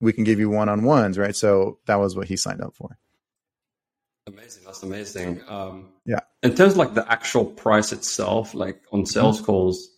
[0.00, 1.36] We can give you one on ones, right?
[1.36, 2.98] So that was what he signed up for.
[4.26, 4.62] Amazing.
[4.64, 5.42] That's amazing.
[5.48, 6.20] Um, yeah.
[6.42, 9.46] In terms of like the actual price itself, like on sales mm-hmm.
[9.46, 9.90] calls,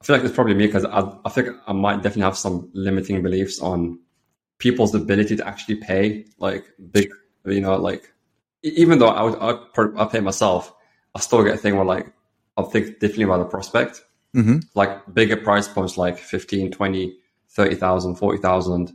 [0.00, 2.70] I feel like it's probably me because I, I think I might definitely have some
[2.74, 3.98] limiting beliefs on
[4.58, 7.10] people's ability to actually pay like big
[7.46, 8.12] you know, like
[8.62, 10.74] even though I would I, I pay myself,
[11.14, 12.12] I still get a thing where like
[12.56, 14.02] I'll think differently about the prospect.
[14.34, 14.58] Mm-hmm.
[14.74, 17.16] Like bigger price points like 15, 20,
[17.56, 18.92] 30,000, 40,000.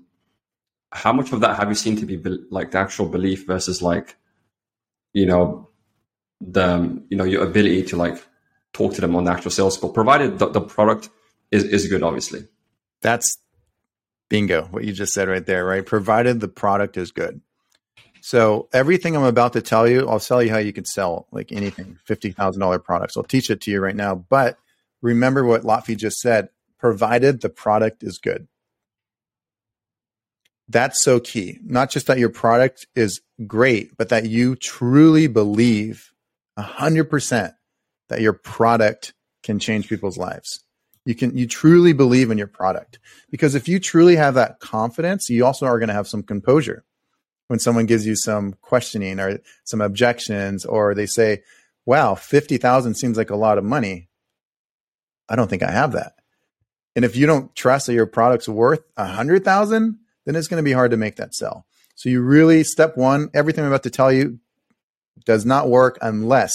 [0.91, 2.17] How much of that have you seen to be
[2.49, 4.15] like the actual belief versus like,
[5.13, 5.69] you know,
[6.39, 8.23] the, um, you know, your ability to like
[8.73, 11.09] talk to them on the actual sales call, provided the, the product
[11.51, 12.47] is, is good, obviously.
[13.01, 13.37] That's
[14.29, 15.85] bingo, what you just said right there, right?
[15.85, 17.41] Provided the product is good.
[18.21, 21.51] So everything I'm about to tell you, I'll tell you how you can sell like
[21.51, 23.17] anything, fifty thousand dollar products.
[23.17, 24.13] I'll teach it to you right now.
[24.13, 24.57] But
[25.01, 28.47] remember what Lotfi just said: provided the product is good.
[30.71, 31.59] That's so key.
[31.63, 36.07] Not just that your product is great, but that you truly believe
[36.57, 37.53] hundred percent
[38.09, 40.63] that your product can change people's lives.
[41.05, 42.99] You can you truly believe in your product
[43.31, 46.85] because if you truly have that confidence, you also are going to have some composure
[47.47, 51.41] when someone gives you some questioning or some objections or they say,
[51.85, 54.07] wow, 50,000 seems like a lot of money.
[55.27, 56.13] I don't think I have that.
[56.95, 60.63] And if you don't trust that your product's worth a hundred thousand, then it's going
[60.63, 61.65] to be hard to make that sell.
[61.95, 64.39] So you really, step one, everything I'm about to tell you
[65.25, 66.53] does not work unless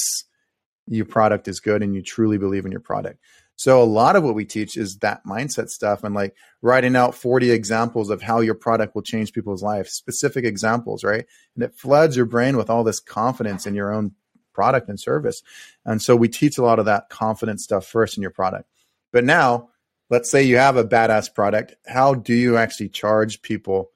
[0.88, 3.20] your product is good and you truly believe in your product.
[3.56, 7.14] So a lot of what we teach is that mindset stuff and like writing out
[7.14, 11.24] 40 examples of how your product will change people's lives, specific examples, right?
[11.54, 14.12] And it floods your brain with all this confidence in your own
[14.52, 15.42] product and service.
[15.86, 18.68] And so we teach a lot of that confidence stuff first in your product.
[19.10, 19.70] But now,
[20.10, 21.74] let's say you have a badass product.
[21.86, 23.90] How do you actually charge people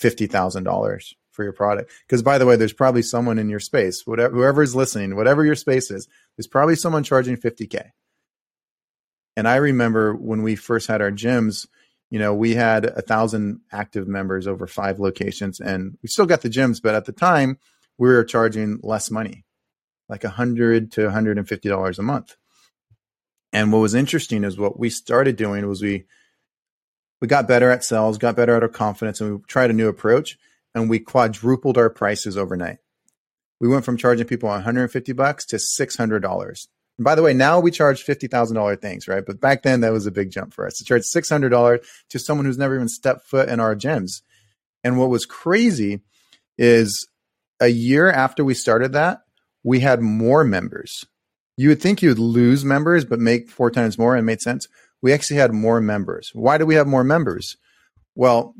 [0.00, 1.90] $50,000 for your product?
[2.06, 5.44] Because by the way, there's probably someone in your space, whatever, whoever is listening, whatever
[5.44, 7.90] your space is, there's probably someone charging 50K
[9.36, 11.66] and I remember when we first had our gyms,
[12.10, 16.42] you know, we had a thousand active members over five locations, and we still got
[16.42, 17.58] the gyms, but at the time
[17.98, 19.44] we were charging less money,
[20.08, 22.36] like a hundred to hundred and fifty dollars a month.
[23.54, 26.04] And what was interesting is what we started doing was we
[27.22, 29.88] we got better at sales, got better at our confidence, and we tried a new
[29.88, 30.36] approach,
[30.74, 32.78] and we quadrupled our prices overnight.
[33.60, 36.66] We went from charging people 150 bucks to $600
[36.98, 39.24] and by the way, now we charge fifty thousand dollar things, right?
[39.24, 41.80] But back then that was a big jump for us to charge six hundred dollars
[42.10, 44.22] to someone who's never even stepped foot in our gyms.
[44.84, 46.00] And what was crazy
[46.56, 47.08] is
[47.60, 49.22] a year after we started that,
[49.64, 51.04] we had more members.
[51.56, 54.66] You would think you would lose members, but make four times more, and made sense.
[55.02, 56.30] We actually had more members.
[56.32, 57.56] Why do we have more members?
[58.14, 58.54] Well,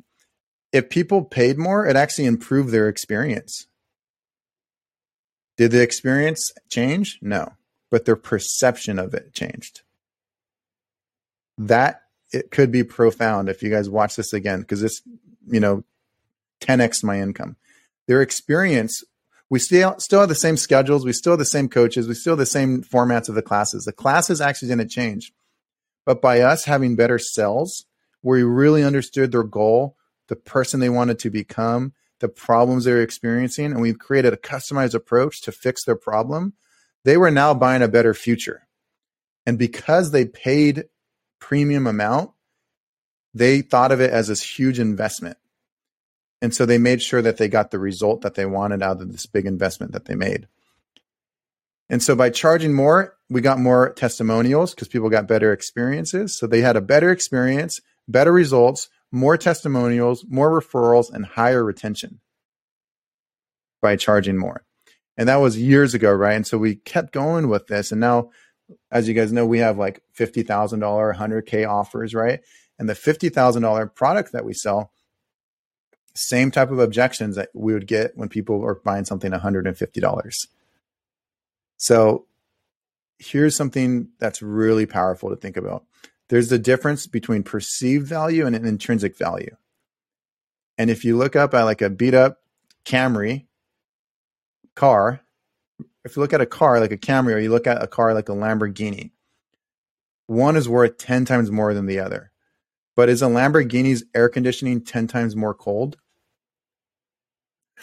[0.73, 3.67] if people paid more, it actually improved their experience.
[5.57, 7.19] Did the experience change?
[7.23, 7.55] No
[7.95, 9.83] but their perception of it changed.
[11.57, 12.03] That
[12.33, 15.01] it could be profound if you guys watch this again because it's
[15.47, 15.85] you know
[16.61, 17.55] 10x my income.
[18.09, 19.05] Their experience
[19.55, 22.33] we still still have the same schedules, we still have the same coaches, we still
[22.33, 23.85] have the same formats of the classes.
[23.85, 25.33] The classes actually didn't change.
[26.05, 27.87] But by us having better cells,
[28.21, 33.01] where we really understood their goal, the person they wanted to become, the problems they're
[33.01, 36.55] experiencing, and we've created a customized approach to fix their problem,
[37.05, 38.67] they were now buying a better future.
[39.47, 40.87] And because they paid
[41.39, 42.33] premium amount,
[43.35, 45.37] they thought of it as this huge investment.
[46.45, 49.11] And so they made sure that they got the result that they wanted out of
[49.11, 50.47] this big investment that they made.
[51.89, 56.37] And so by charging more, we got more testimonials because people got better experiences.
[56.37, 62.21] So they had a better experience, better results, more testimonials, more referrals, and higher retention
[63.81, 64.67] by charging more.
[65.17, 66.35] And that was years ago, right?
[66.35, 67.91] And so we kept going with this.
[67.91, 68.33] And now,
[68.91, 70.45] as you guys know, we have like $50,000,
[71.17, 72.41] 100K offers, right?
[72.79, 74.91] And the $50,000 product that we sell,
[76.15, 80.33] same type of objections that we would get when people are buying something $150.
[81.77, 82.27] So
[83.19, 85.85] here's something that's really powerful to think about.
[86.29, 89.57] There's the difference between perceived value and an intrinsic value.
[90.79, 92.39] And if you look up at like a beat up
[92.85, 93.47] Camry
[94.75, 95.21] car,
[96.05, 98.15] if you look at a car like a Camry or you look at a car
[98.15, 99.11] like a Lamborghini,
[100.27, 102.31] one is worth 10 times more than the other.
[102.97, 105.99] But is a Lamborghini's air conditioning 10 times more cold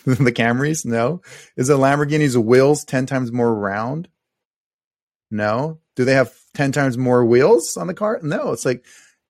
[0.06, 0.86] the Camrys?
[0.86, 1.22] No.
[1.56, 4.08] Is a Lamborghini's wheels 10 times more round?
[5.30, 5.80] No.
[5.96, 8.20] Do they have 10 times more wheels on the car?
[8.24, 8.52] No.
[8.52, 8.84] It's like,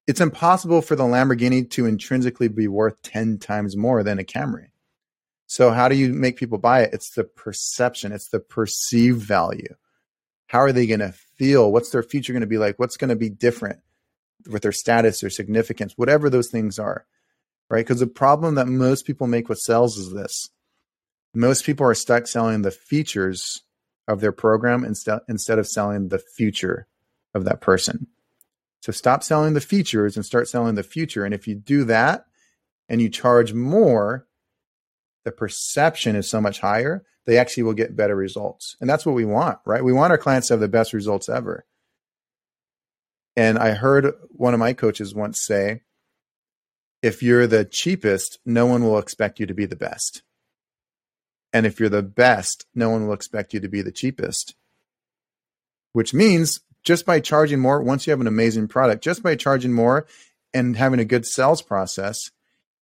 [0.07, 4.67] it's impossible for the Lamborghini to intrinsically be worth 10 times more than a Camry.
[5.47, 6.93] So, how do you make people buy it?
[6.93, 9.75] It's the perception, it's the perceived value.
[10.47, 11.71] How are they going to feel?
[11.71, 12.79] What's their future going to be like?
[12.79, 13.79] What's going to be different
[14.49, 17.05] with their status or significance, whatever those things are,
[17.69, 17.85] right?
[17.85, 20.49] Because the problem that most people make with sales is this
[21.33, 23.61] most people are stuck selling the features
[24.07, 26.87] of their program instead instead of selling the future
[27.33, 28.07] of that person.
[28.81, 31.23] So stop selling the features and start selling the future.
[31.23, 32.25] And if you do that
[32.89, 34.27] and you charge more,
[35.23, 38.75] the perception is so much higher, they actually will get better results.
[38.81, 39.83] And that's what we want, right?
[39.83, 41.65] We want our clients to have the best results ever.
[43.35, 45.81] And I heard one of my coaches once say,
[47.01, 50.23] if you're the cheapest, no one will expect you to be the best.
[51.53, 54.55] And if you're the best, no one will expect you to be the cheapest.
[55.93, 59.73] Which means just by charging more, once you have an amazing product, just by charging
[59.73, 60.05] more
[60.53, 62.31] and having a good sales process,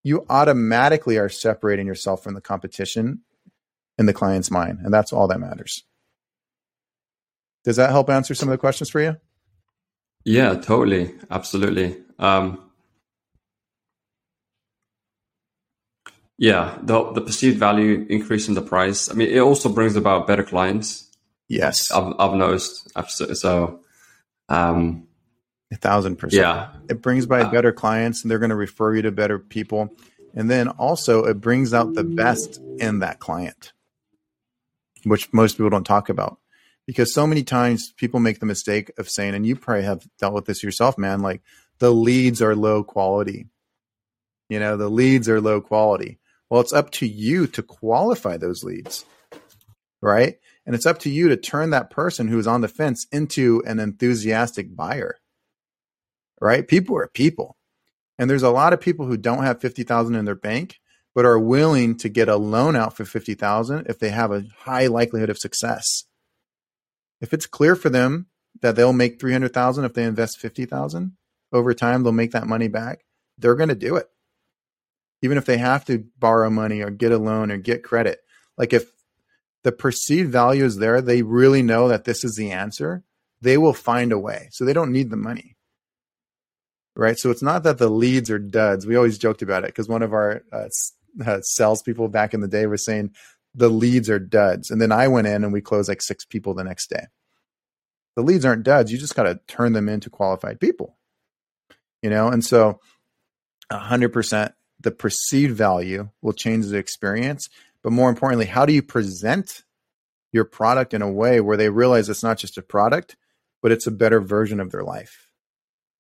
[0.03, 3.23] you automatically are separating yourself from the competition
[3.99, 4.79] in the client's mind.
[4.83, 5.85] And that's all that matters.
[7.65, 9.17] Does that help answer some of the questions for you?
[10.25, 11.15] Yeah, totally.
[11.31, 11.97] Absolutely.
[12.19, 12.68] Um,
[16.39, 19.11] Yeah, the the perceived value increase in the price.
[19.11, 21.11] I mean, it also brings about better clients.
[21.49, 22.93] Yes, I've I've noticed.
[23.09, 23.81] So,
[24.49, 25.09] um,
[25.73, 26.41] a thousand percent.
[26.41, 29.41] Yeah, it brings by uh, better clients, and they're going to refer you to better
[29.41, 29.97] people.
[30.35, 33.73] And then also, it brings out the best in that client,
[35.05, 36.39] which most people don't talk about.
[36.87, 40.35] Because so many times people make the mistake of saying, and you probably have dealt
[40.35, 41.43] with this yourself, man, like
[41.81, 43.49] the leads are low quality.
[44.49, 46.18] You know, the leads are low quality.
[46.51, 49.05] Well, it's up to you to qualify those leads,
[50.01, 50.37] right?
[50.65, 53.79] And it's up to you to turn that person who's on the fence into an
[53.79, 55.17] enthusiastic buyer,
[56.41, 56.67] right?
[56.67, 57.57] People are people.
[58.19, 60.79] And there's a lot of people who don't have 50,000 in their bank,
[61.15, 64.87] but are willing to get a loan out for 50,000 if they have a high
[64.87, 66.05] likelihood of success.
[67.21, 68.27] If it's clear for them
[68.63, 71.17] that they'll make 300,000 if they invest 50,000
[71.53, 73.05] over time, they'll make that money back.
[73.37, 74.09] They're going to do it
[75.23, 78.21] even if they have to borrow money or get a loan or get credit.
[78.57, 78.91] Like if
[79.65, 83.03] the perceived value is there, they really know that this is the answer,
[83.41, 84.49] they will find a way.
[84.53, 85.57] So they don't need the money.
[86.97, 87.19] Right.
[87.19, 88.85] So it's not that the leads are duds.
[88.85, 90.69] We always joked about it because one of our uh,
[91.25, 93.13] uh, salespeople back in the day was saying
[93.55, 94.71] the leads are duds.
[94.71, 97.07] And then I went in and we closed like six people the next day.
[98.17, 98.91] The leads aren't duds.
[98.91, 100.97] You just got to turn them into qualified people.
[102.03, 102.81] You know, and so
[103.73, 107.49] 100% the perceived value will change the experience.
[107.83, 109.65] But more importantly, how do you present
[110.33, 113.17] your product in a way where they realize it's not just a product,
[113.63, 115.29] but it's a better version of their life?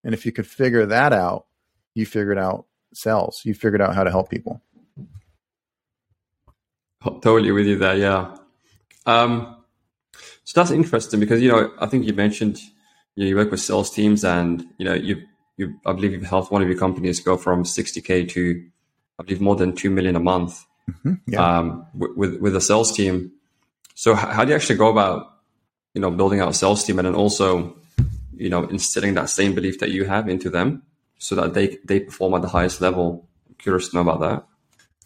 [0.05, 1.47] And if you could figure that out,
[1.95, 4.62] you figured out sales, you figured out how to help people.
[7.03, 8.37] Totally with you there, yeah.
[9.07, 9.57] Um,
[10.45, 12.59] so that's interesting because you know I think you mentioned
[13.14, 15.23] you, know, you work with sales teams and you know you
[15.59, 18.64] you, I believe you've helped one of your companies go from 60k to,
[19.18, 21.14] I believe, more than two million a month mm-hmm.
[21.26, 21.59] yeah.
[21.59, 23.32] um, with with a sales team.
[23.94, 25.26] So how do you actually go about,
[25.92, 27.76] you know, building out a sales team and then also,
[28.36, 30.82] you know, instilling that same belief that you have into them
[31.18, 33.28] so that they they perform at the highest level?
[33.48, 34.46] I'm curious to know about that.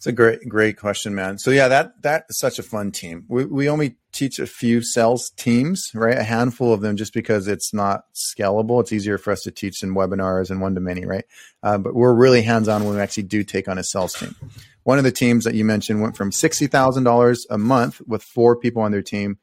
[0.03, 1.37] It's a great, great question, man.
[1.37, 3.23] So yeah, that that is such a fun team.
[3.29, 6.17] We we only teach a few sales teams, right?
[6.17, 8.81] A handful of them, just because it's not scalable.
[8.81, 11.23] It's easier for us to teach in webinars and one to many, right?
[11.63, 14.35] Uh, but we're really hands on when we actually do take on a sales team.
[14.83, 18.23] One of the teams that you mentioned went from sixty thousand dollars a month with
[18.23, 19.37] four people on their team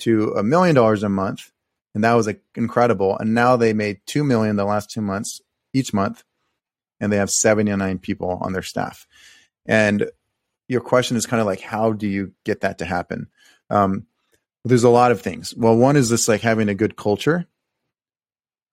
[0.00, 1.50] to a million dollars a month
[1.94, 3.16] and that was like, incredible.
[3.18, 5.40] And now they made two million the last two months
[5.72, 6.22] each month,
[7.00, 9.06] and they have 79 people on their staff.
[9.66, 10.10] And
[10.68, 13.28] your question is kind of like, how do you get that to happen?
[13.70, 14.06] Um,
[14.64, 15.54] there's a lot of things.
[15.56, 17.46] Well, one is this like having a good culture,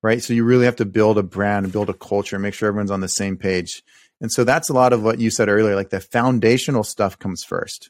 [0.04, 0.22] right?
[0.22, 3.02] So you really have to build a brand, build a culture, make sure everyone's on
[3.02, 3.84] the same page.
[4.22, 7.44] And so that's a lot of what you said earlier, like the foundational stuff comes
[7.44, 7.90] first.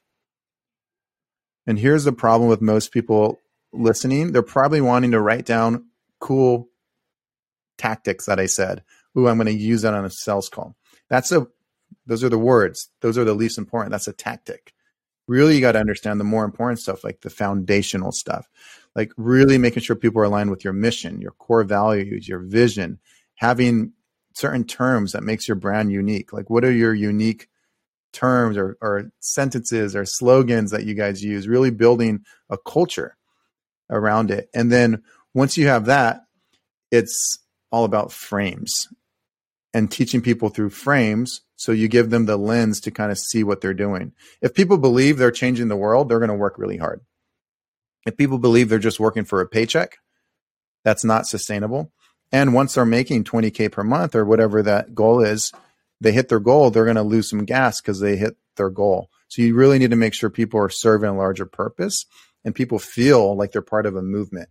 [1.67, 3.39] And here's the problem with most people
[3.73, 4.31] listening.
[4.31, 5.85] They're probably wanting to write down
[6.19, 6.69] cool
[7.77, 8.83] tactics that I said.
[9.17, 10.75] Ooh, I'm going to use that on a sales call.
[11.09, 11.47] That's a,
[12.05, 12.89] those are the words.
[13.01, 13.91] Those are the least important.
[13.91, 14.73] That's a tactic.
[15.27, 18.47] Really, you got to understand the more important stuff, like the foundational stuff,
[18.95, 22.99] like really making sure people are aligned with your mission, your core values, your vision,
[23.35, 23.93] having
[24.33, 26.33] certain terms that makes your brand unique.
[26.33, 27.47] Like, what are your unique
[28.11, 31.47] terms or, or sentences or slogans that you guys use?
[31.47, 33.15] Really building a culture
[33.89, 34.49] around it.
[34.53, 35.03] And then
[35.35, 36.21] once you have that,
[36.91, 37.37] it's
[37.71, 38.87] all about frames
[39.73, 41.41] and teaching people through frames.
[41.55, 44.13] So you give them the lens to kind of see what they're doing.
[44.41, 47.01] If people believe they're changing the world, they're going to work really hard.
[48.05, 49.97] If people believe they're just working for a paycheck,
[50.83, 51.91] that's not sustainable.
[52.31, 55.51] And once they're making 20K per month or whatever that goal is,
[56.01, 59.09] they hit their goal, they're going to lose some gas because they hit their goal.
[59.27, 62.05] So you really need to make sure people are serving a larger purpose
[62.45, 64.49] and people feel like they're part of a movement.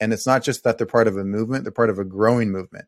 [0.00, 2.50] And it's not just that they're part of a movement, they're part of a growing
[2.50, 2.86] movement.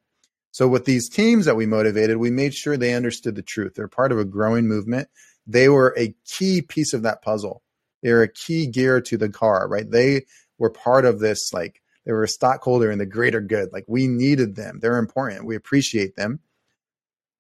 [0.57, 3.75] So with these teams that we motivated, we made sure they understood the truth.
[3.75, 5.11] They're part of a growing movement.
[5.47, 7.63] They were a key piece of that puzzle.
[8.03, 9.85] They're a key gear to the car, right?
[9.91, 10.25] They
[10.57, 13.71] were part of this, like they were a stockholder in the greater good.
[13.71, 14.79] Like we needed them.
[14.81, 15.45] They're important.
[15.45, 16.41] We appreciate them.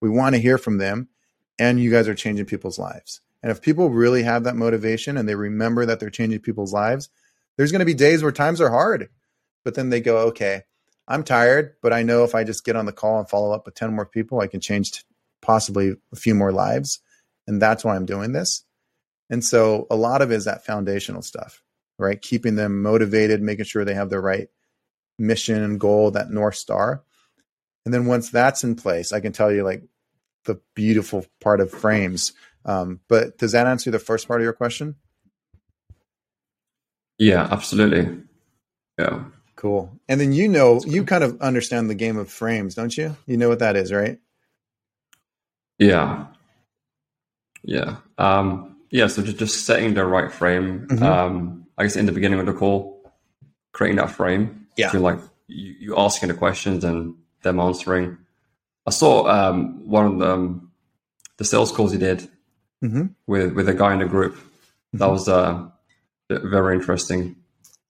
[0.02, 1.08] We want to hear from them.
[1.58, 3.22] And you guys are changing people's lives.
[3.42, 7.08] And if people really have that motivation and they remember that they're changing people's lives,
[7.56, 9.08] there's going to be days where times are hard,
[9.64, 10.64] but then they go, okay,
[11.08, 13.66] I'm tired, but I know if I just get on the call and follow up
[13.66, 15.04] with 10 more people, I can change
[15.40, 17.00] possibly a few more lives.
[17.46, 18.64] And that's why I'm doing this.
[19.30, 21.62] And so a lot of it is that foundational stuff,
[21.98, 22.20] right?
[22.20, 24.48] Keeping them motivated, making sure they have the right
[25.18, 27.02] mission and goal, that North Star.
[27.84, 29.82] And then once that's in place, I can tell you like
[30.44, 32.32] the beautiful part of frames
[32.66, 34.96] um, but does that answer the first part of your question?
[37.16, 38.22] Yeah, absolutely.
[38.98, 39.24] Yeah.
[39.56, 39.98] Cool.
[40.08, 43.16] And then you know, you kind of understand the game of frames, don't you?
[43.26, 44.18] You know what that is, right?
[45.78, 46.26] Yeah.
[47.62, 47.96] Yeah.
[48.18, 49.06] Um, yeah.
[49.06, 50.86] So just, just setting the right frame.
[50.88, 51.02] Mm-hmm.
[51.02, 53.10] Um, I guess in the beginning of the call,
[53.72, 54.66] creating that frame.
[54.76, 54.90] Yeah.
[54.90, 58.18] To like you, you asking the questions and them answering.
[58.86, 60.70] I saw um, one of the, um,
[61.38, 62.28] the sales calls you did
[62.84, 63.06] mm-hmm.
[63.26, 64.34] with with a guy in the group.
[64.34, 64.98] Mm-hmm.
[64.98, 65.68] That was uh,
[66.28, 67.36] very interesting.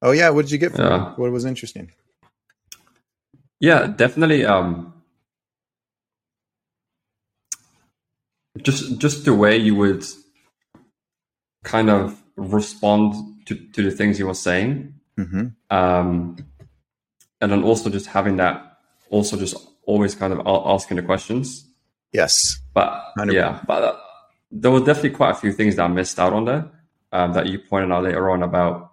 [0.07, 1.15] Oh yeah, what did you get from yeah.
[1.17, 1.91] What was interesting?
[3.59, 4.45] Yeah, definitely.
[4.45, 4.95] Um,
[8.63, 10.05] just just the way you would
[11.65, 13.15] kind of respond
[13.47, 15.47] to, to the things you were saying, mm-hmm.
[15.77, 16.37] um,
[17.41, 18.79] and then also just having that,
[19.11, 21.67] also just always kind of asking the questions.
[22.13, 23.33] Yes, but 100%.
[23.33, 24.01] yeah, but
[24.53, 26.71] there were definitely quite a few things that I missed out on there
[27.11, 28.93] um, that you pointed out later on about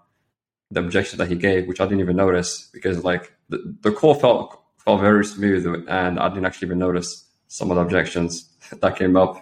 [0.73, 4.15] the objection that he gave, which I didn't even notice because like the, the call
[4.15, 8.49] felt felt very smooth and I didn't actually even notice some of the objections
[8.81, 9.37] that came up.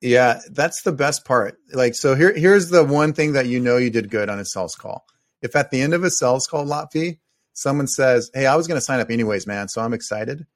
[0.00, 1.56] Yeah, that's the best part.
[1.72, 4.44] Like, so here, here's the one thing that you know you did good on a
[4.44, 5.06] sales call.
[5.40, 7.20] If at the end of a sales call, Lotfi,
[7.54, 9.68] someone says, Hey, I was going to sign up anyways, man.
[9.68, 10.46] So I'm excited.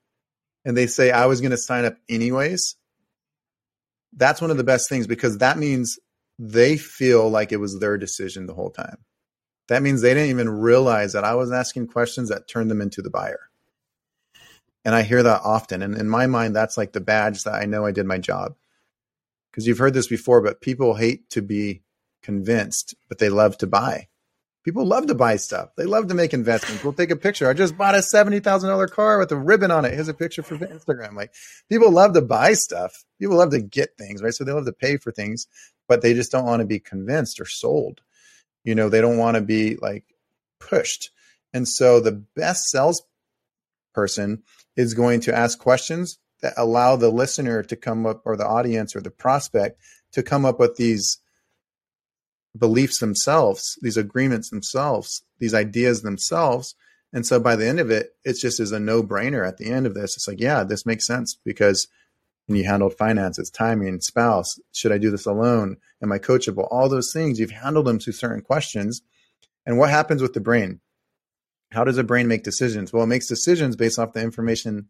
[0.66, 2.76] And they say, I was going to sign up anyways
[4.16, 5.98] that's one of the best things because that means
[6.38, 8.98] they feel like it was their decision the whole time.
[9.68, 13.02] That means they didn't even realize that I was asking questions that turned them into
[13.02, 13.50] the buyer.
[14.84, 15.82] And I hear that often.
[15.82, 18.54] And in my mind, that's like the badge that I know I did my job.
[19.50, 21.82] Because you've heard this before, but people hate to be
[22.22, 24.08] convinced, but they love to buy.
[24.64, 25.70] People love to buy stuff.
[25.76, 26.84] They love to make investments.
[26.84, 27.48] We'll take a picture.
[27.48, 29.94] I just bought a seventy thousand dollar car with a ribbon on it.
[29.94, 31.14] Here's a picture for Instagram.
[31.14, 31.32] Like
[31.70, 33.04] people love to buy stuff.
[33.18, 34.34] People love to get things, right?
[34.34, 35.46] So they love to pay for things,
[35.86, 38.02] but they just don't want to be convinced or sold.
[38.68, 40.04] You know, they don't want to be like
[40.60, 41.10] pushed.
[41.54, 44.42] And so the best salesperson
[44.76, 48.94] is going to ask questions that allow the listener to come up or the audience
[48.94, 49.80] or the prospect
[50.12, 51.16] to come up with these
[52.58, 56.74] beliefs themselves, these agreements themselves, these ideas themselves.
[57.10, 59.70] And so by the end of it, it's just as a no brainer at the
[59.70, 60.14] end of this.
[60.14, 61.88] It's like, yeah, this makes sense because
[62.49, 65.76] when you handled finances, timing, spouse, should I do this alone?
[66.03, 66.66] Am I coachable?
[66.70, 69.03] All those things, you've handled them to certain questions.
[69.64, 70.80] And what happens with the brain?
[71.70, 72.92] how does a brain make decisions?
[72.92, 74.88] Well, it makes decisions based off the information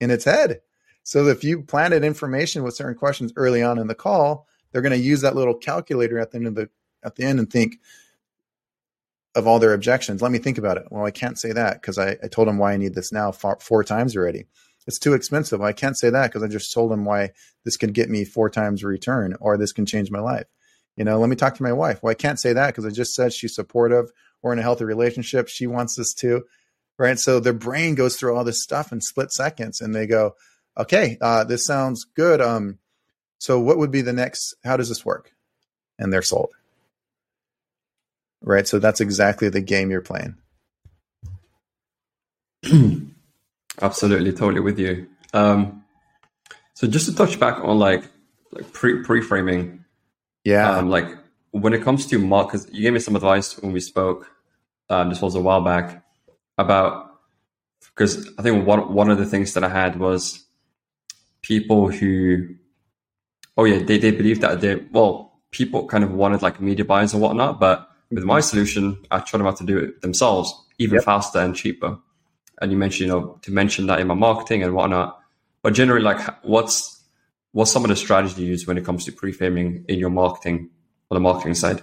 [0.00, 0.60] in its head.
[1.02, 4.92] So if you planted information with certain questions early on in the call, they're going
[4.92, 6.70] to use that little calculator at the end of the
[7.02, 7.76] at the end and think
[9.34, 10.22] of all their objections.
[10.22, 10.86] Let me think about it.
[10.90, 13.30] Well, I can't say that because I, I, told them why I need this now
[13.30, 14.46] four, four times already.
[14.86, 15.62] It's too expensive.
[15.62, 17.30] I can't say that because I just told them why
[17.64, 20.46] this can get me four times return or this can change my life.
[20.96, 22.02] You know, let me talk to my wife.
[22.02, 24.10] Well, I can't say that because I just said she's supportive.
[24.42, 25.48] We're in a healthy relationship.
[25.48, 26.44] She wants this too.
[26.98, 27.18] Right.
[27.18, 30.36] So their brain goes through all this stuff in split seconds and they go,
[30.78, 32.40] okay, uh, this sounds good.
[32.40, 32.78] Um,
[33.38, 34.54] so what would be the next?
[34.64, 35.32] How does this work?
[35.98, 36.50] And they're sold.
[38.42, 38.68] Right.
[38.68, 40.36] So that's exactly the game you're playing.
[43.82, 45.08] Absolutely, totally with you.
[45.32, 45.84] Um,
[46.74, 48.04] so just to touch back on like
[48.52, 49.84] like pre pre framing,
[50.44, 50.76] yeah.
[50.76, 51.08] Um, like
[51.50, 54.30] when it comes to mark, because you gave me some advice when we spoke.
[54.90, 56.04] Um, this was a while back
[56.58, 57.20] about
[57.94, 60.44] because I think one one of the things that I had was
[61.42, 62.54] people who,
[63.56, 67.12] oh yeah, they they believe that they well people kind of wanted like media buyers
[67.12, 70.96] and whatnot, but with my solution, I taught them how to do it themselves, even
[70.96, 71.04] yep.
[71.04, 71.98] faster and cheaper.
[72.60, 75.18] And you mentioned, you know, to mention that in my marketing and whatnot.
[75.62, 77.02] But generally, like, what's
[77.52, 80.70] what's some of the strategy you use when it comes to pre-framing in your marketing
[81.10, 81.82] on the marketing side?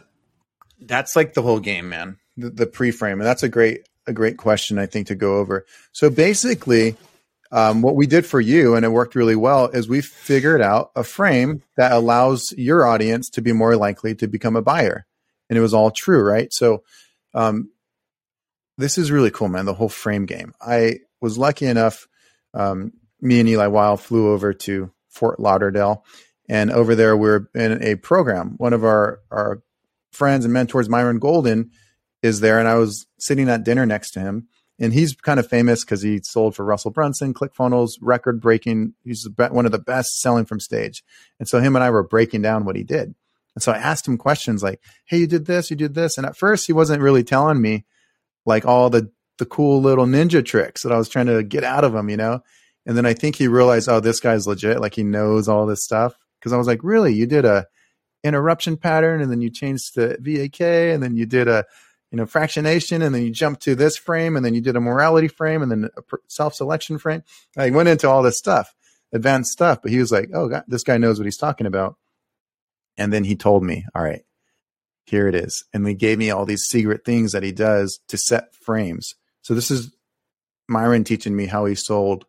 [0.79, 2.17] That's like the whole game, man.
[2.37, 5.65] The, the pre-frame, and that's a great a great question I think to go over.
[5.91, 6.95] So basically,
[7.51, 10.91] um, what we did for you, and it worked really well, is we figured out
[10.95, 15.05] a frame that allows your audience to be more likely to become a buyer,
[15.49, 16.51] and it was all true, right?
[16.53, 16.83] So,
[17.33, 17.69] um,
[18.81, 19.65] this is really cool, man.
[19.65, 20.53] The whole frame game.
[20.61, 22.07] I was lucky enough.
[22.53, 26.03] Um, me and Eli Wilde flew over to Fort Lauderdale.
[26.49, 28.55] And over there, we're in a program.
[28.57, 29.61] One of our, our
[30.11, 31.71] friends and mentors, Myron Golden,
[32.21, 32.59] is there.
[32.59, 34.47] And I was sitting at dinner next to him.
[34.79, 38.95] And he's kind of famous because he sold for Russell Brunson, ClickFunnels, record breaking.
[39.03, 41.03] He's one of the best selling from stage.
[41.39, 43.13] And so him and I were breaking down what he did.
[43.53, 46.17] And so I asked him questions like, Hey, you did this, you did this.
[46.17, 47.85] And at first he wasn't really telling me
[48.45, 51.83] like all the, the cool little ninja tricks that I was trying to get out
[51.83, 52.41] of him, you know?
[52.85, 54.79] And then I think he realized, oh, this guy's legit.
[54.79, 56.15] Like he knows all this stuff.
[56.41, 57.13] Cause I was like, really?
[57.13, 57.67] You did a
[58.23, 61.65] interruption pattern and then you changed to VAK and then you did a,
[62.11, 64.81] you know, fractionation and then you jumped to this frame and then you did a
[64.81, 67.23] morality frame and then a self-selection frame.
[67.57, 68.73] I went into all this stuff,
[69.13, 71.95] advanced stuff, but he was like, oh, God, this guy knows what he's talking about.
[72.97, 74.23] And then he told me, all right,
[75.05, 75.63] here it is.
[75.73, 79.15] And he gave me all these secret things that he does to set frames.
[79.41, 79.93] So this is
[80.67, 82.25] Myron teaching me how he sold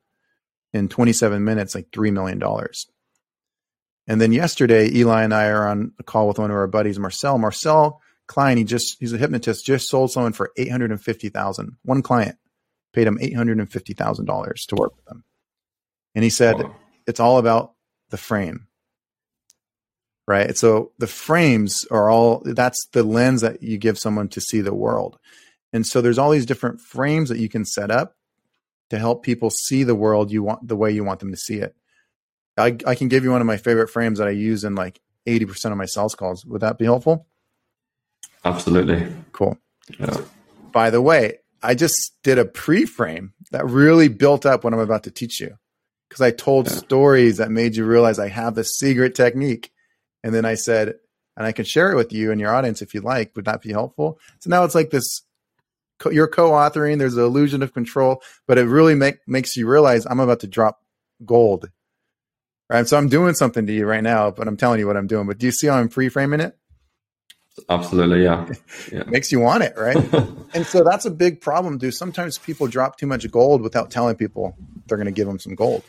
[0.73, 2.43] in 27 minutes, like $3 million.
[4.09, 6.99] And then yesterday, Eli and I are on a call with one of our buddies,
[6.99, 7.39] Marcel.
[7.39, 11.77] Marcel Klein, he just, he's a hypnotist, just sold someone for 850,000.
[11.83, 12.37] One client
[12.93, 15.25] paid him $850,000 to work with them.
[16.15, 16.77] And he said, wow.
[17.07, 17.75] it's all about
[18.11, 18.67] the frame.
[20.27, 20.57] Right.
[20.57, 24.75] So the frames are all, that's the lens that you give someone to see the
[24.75, 25.19] world.
[25.73, 28.17] And so there's all these different frames that you can set up
[28.91, 31.57] to help people see the world you want the way you want them to see
[31.57, 31.75] it.
[32.57, 35.01] I, I can give you one of my favorite frames that I use in like
[35.27, 36.45] 80% of my sales calls.
[36.45, 37.27] Would that be helpful?
[38.45, 39.07] Absolutely.
[39.33, 39.57] Cool.
[39.99, 40.21] Yeah.
[40.73, 44.81] By the way, I just did a pre frame that really built up what I'm
[44.81, 45.57] about to teach you
[46.09, 46.75] because I told yeah.
[46.75, 49.71] stories that made you realize I have this secret technique.
[50.23, 50.95] And then I said,
[51.37, 53.35] and I can share it with you and your audience if you like.
[53.37, 54.19] Would that be helpful?
[54.41, 55.23] So now it's like this
[56.11, 56.99] you're co-authoring.
[56.99, 60.49] There's an illusion of control, but it really make, makes you realize I'm about to
[60.49, 60.83] drop
[61.25, 61.71] gold.
[62.69, 62.89] Right.
[62.89, 65.27] So I'm doing something to you right now, but I'm telling you what I'm doing.
[65.27, 66.57] But do you see how I'm pre-framing it?
[67.69, 68.49] Absolutely, yeah.
[68.93, 69.03] yeah.
[69.05, 69.97] makes you want it, right?
[70.55, 71.93] and so that's a big problem, dude.
[71.93, 74.57] Sometimes people drop too much gold without telling people
[74.87, 75.85] they're going to give them some gold.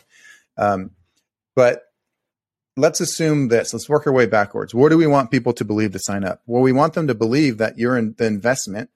[0.57, 0.91] Um,
[1.55, 1.83] but
[2.75, 3.73] let's assume this.
[3.73, 4.73] Let's work our way backwards.
[4.73, 6.41] What do we want people to believe to sign up?
[6.45, 8.89] Well, we want them to believe that you're in the investment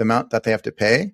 [0.00, 1.12] the amount that they have to pay,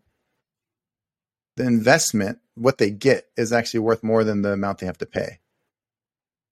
[1.56, 5.06] the investment, what they get, is actually worth more than the amount they have to
[5.06, 5.40] pay.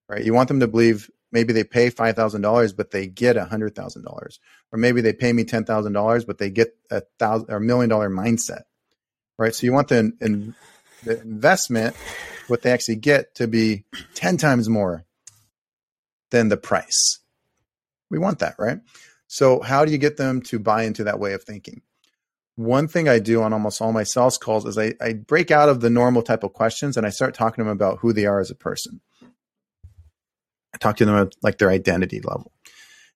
[0.09, 0.25] Right?
[0.25, 3.45] You want them to believe maybe they pay five thousand dollars, but they get a
[3.45, 4.41] hundred thousand dollars,
[4.73, 7.89] or maybe they pay me ten thousand dollars, but they get a thousand or million
[7.89, 8.63] dollar mindset.
[9.37, 9.55] Right?
[9.55, 10.55] So you want the, in,
[11.05, 11.95] the investment,
[12.47, 15.05] what they actually get, to be ten times more
[16.31, 17.19] than the price.
[18.09, 18.79] We want that, right?
[19.27, 21.81] So how do you get them to buy into that way of thinking?
[22.55, 25.69] one thing I do on almost all my sales calls is I, I break out
[25.69, 28.25] of the normal type of questions and I start talking to them about who they
[28.25, 29.01] are as a person.
[30.73, 32.53] I talk to them about like their identity level.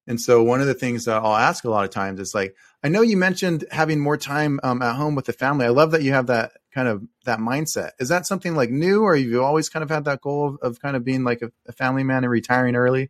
[0.07, 2.55] And so one of the things that I'll ask a lot of times is like,
[2.81, 5.65] I know you mentioned having more time um, at home with the family.
[5.65, 7.91] I love that you have that kind of that mindset.
[7.99, 10.57] Is that something like new, or have you always kind of had that goal of,
[10.61, 13.09] of kind of being like a, a family man and retiring early,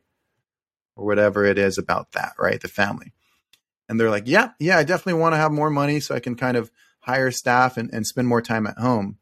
[0.96, 2.60] or whatever it is about that, right?
[2.60, 3.14] The family.
[3.88, 6.36] And they're like, yeah, yeah, I definitely want to have more money so I can
[6.36, 9.18] kind of hire staff and, and spend more time at home.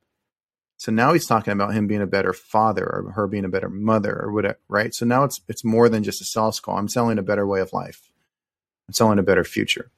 [0.78, 3.70] So now he's talking about him being a better father or her being a better
[3.70, 4.93] mother or whatever, right?
[4.93, 6.78] So now it's it's more than just a sales call.
[6.78, 8.12] I'm selling a better way of life.
[8.88, 9.91] I'm selling a better future.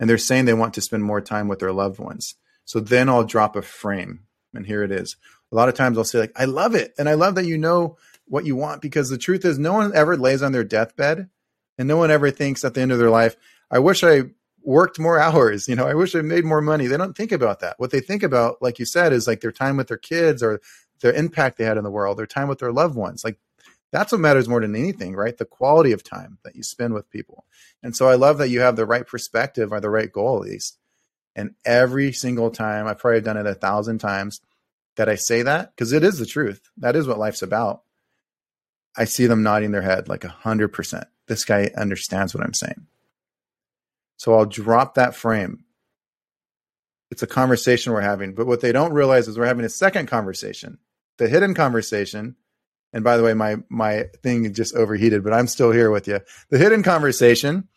[0.00, 2.34] And they're saying they want to spend more time with their loved ones.
[2.64, 4.24] So then I'll drop a frame.
[4.54, 5.16] And here it is.
[5.52, 6.94] A lot of times I'll say, like, I love it.
[6.98, 9.94] And I love that you know what you want because the truth is no one
[9.94, 11.28] ever lays on their deathbed
[11.78, 13.36] and no one ever thinks at the end of their life,
[13.70, 14.22] I wish I
[14.62, 15.68] worked more hours.
[15.68, 16.86] You know, I wish I made more money.
[16.86, 17.78] They don't think about that.
[17.78, 20.60] What they think about, like you said, is like their time with their kids or
[21.00, 23.24] their impact they had in the world, their time with their loved ones.
[23.24, 23.38] Like
[23.92, 25.36] that's what matters more than anything, right?
[25.36, 27.44] The quality of time that you spend with people.
[27.82, 30.48] And so I love that you have the right perspective or the right goal at
[30.48, 30.78] least.
[31.34, 34.40] And every single time, I've probably done it a thousand times
[34.96, 36.60] that I say that because it is the truth.
[36.76, 37.82] That is what life's about.
[38.96, 41.06] I see them nodding their head like a hundred percent.
[41.26, 42.86] This guy understands what I'm saying.
[44.16, 45.64] So I'll drop that frame.
[47.10, 48.34] It's a conversation we're having.
[48.34, 50.78] But what they don't realize is we're having a second conversation,
[51.18, 52.36] the hidden conversation.
[52.92, 56.20] And by the way, my my thing just overheated, but I'm still here with you.
[56.50, 57.68] The hidden conversation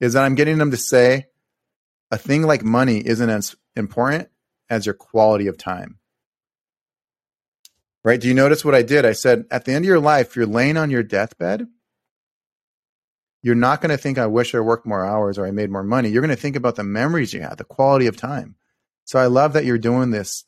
[0.00, 1.26] is that I'm getting them to say
[2.10, 4.28] a thing like money isn't as important
[4.68, 5.98] as your quality of time.
[8.04, 8.20] Right?
[8.20, 9.04] Do you notice what I did?
[9.04, 11.68] I said at the end of your life, you're laying on your deathbed
[13.42, 15.82] you're not going to think, I wish I worked more hours or I made more
[15.82, 16.08] money.
[16.08, 18.54] You're going to think about the memories you had, the quality of time.
[19.04, 20.44] So I love that you're doing this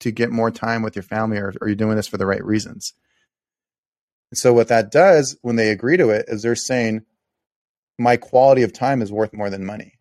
[0.00, 2.44] to get more time with your family or, or you're doing this for the right
[2.44, 2.92] reasons.
[4.36, 7.04] So what that does when they agree to it is they're saying,
[7.98, 9.94] my quality of time is worth more than money.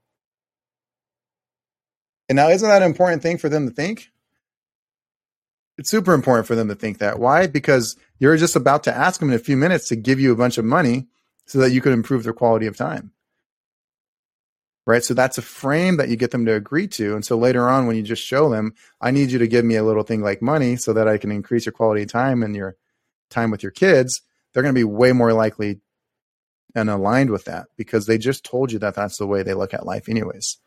[2.28, 4.12] And now, isn't that an important thing for them to think?
[5.78, 7.20] It's super important for them to think that.
[7.20, 7.48] Why?
[7.48, 10.38] Because you're just about to ask them in a few minutes to give you a
[10.38, 11.08] bunch of money
[11.46, 13.12] so that you could improve their quality of time.
[14.88, 15.04] Right.
[15.04, 17.16] So that's a frame that you get them to agree to.
[17.16, 19.76] And so later on, when you just show them, I need you to give me
[19.76, 22.56] a little thing like money so that I can increase your quality of time and
[22.56, 22.76] your
[23.30, 24.22] time with your kids,
[24.54, 25.80] they're going to be way more likely
[26.76, 29.74] and aligned with that because they just told you that that's the way they look
[29.74, 30.58] at life, anyways.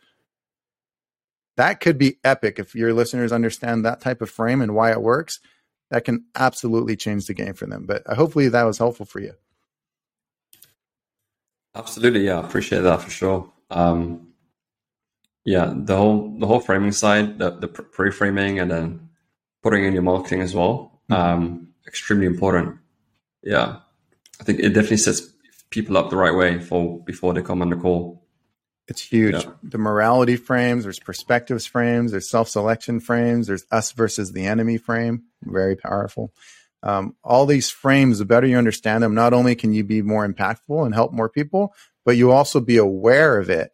[1.56, 5.02] That could be epic if your listeners understand that type of frame and why it
[5.02, 5.40] works.
[5.90, 7.86] That can absolutely change the game for them.
[7.86, 9.32] But hopefully that was helpful for you.
[11.74, 13.52] Absolutely, yeah, I appreciate that for sure.
[13.70, 14.28] Um,
[15.44, 19.08] yeah, the whole the whole framing side, the, the pre-framing, and then
[19.62, 21.20] putting in your marketing as well, mm-hmm.
[21.20, 22.78] um, extremely important.
[23.42, 23.78] Yeah,
[24.40, 25.22] I think it definitely sets
[25.70, 28.24] people up the right way for before they come on the call.
[28.86, 29.34] It's huge.
[29.34, 29.50] Yeah.
[29.62, 35.24] The morality frames, there's perspectives frames, there's self-selection frames, there's us versus the enemy frame,
[35.42, 36.32] very powerful
[36.82, 40.26] um, all these frames, the better you understand them, not only can you be more
[40.26, 41.74] impactful and help more people,
[42.04, 43.72] but you also be aware of it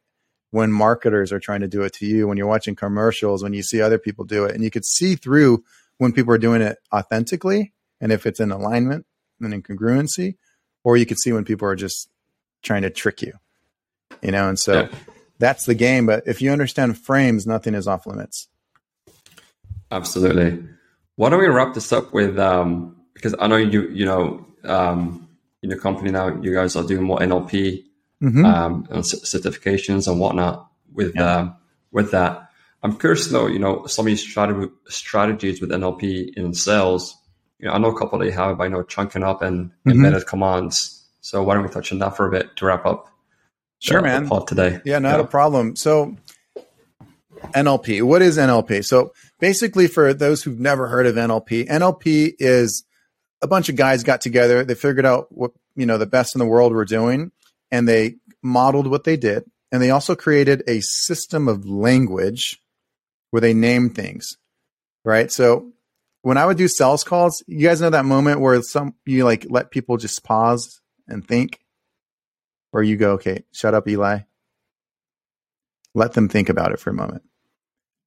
[0.50, 3.62] when marketers are trying to do it to you, when you're watching commercials, when you
[3.62, 4.54] see other people do it.
[4.54, 5.64] And you could see through
[5.98, 9.06] when people are doing it authentically and if it's in alignment
[9.40, 10.36] and in congruency,
[10.82, 12.08] or you could see when people are just
[12.62, 13.32] trying to trick you,
[14.22, 14.48] you know?
[14.48, 14.88] And so yeah.
[15.38, 16.06] that's the game.
[16.06, 18.48] But if you understand frames, nothing is off limits.
[19.90, 20.62] Absolutely.
[21.16, 25.28] Why don't we wrap this up with um, because I know you you know um,
[25.62, 27.84] in your company now you guys are doing more NLP
[28.22, 28.44] mm-hmm.
[28.44, 31.36] um, and certifications and whatnot with yeah.
[31.36, 31.56] um,
[31.92, 32.50] with that.
[32.82, 37.16] I'm curious though, you know, some of these strategy, strategies with NLP in sales.
[37.58, 39.90] You know, I know a couple that you have, I know chunking up and mm-hmm.
[39.90, 41.06] embedded commands.
[41.20, 43.08] So why don't we touch on that for a bit to wrap up?
[43.78, 44.26] Sure, the, man.
[44.26, 44.80] The today.
[44.84, 45.24] Yeah, not yeah.
[45.24, 45.76] a problem.
[45.76, 46.16] So
[47.52, 48.02] NLP.
[48.02, 48.84] What is NLP?
[48.84, 52.84] So basically, for those who've never heard of NLP, NLP is
[53.42, 54.64] a bunch of guys got together.
[54.64, 57.32] They figured out what you know the best in the world were doing,
[57.70, 59.44] and they modeled what they did.
[59.70, 62.60] And they also created a system of language
[63.30, 64.36] where they name things.
[65.04, 65.30] Right.
[65.30, 65.72] So
[66.24, 69.46] when I would do sales calls, you guys know that moment where some you like
[69.50, 71.60] let people just pause and think,
[72.72, 74.20] or you go, okay, shut up, Eli.
[75.94, 77.24] Let them think about it for a moment.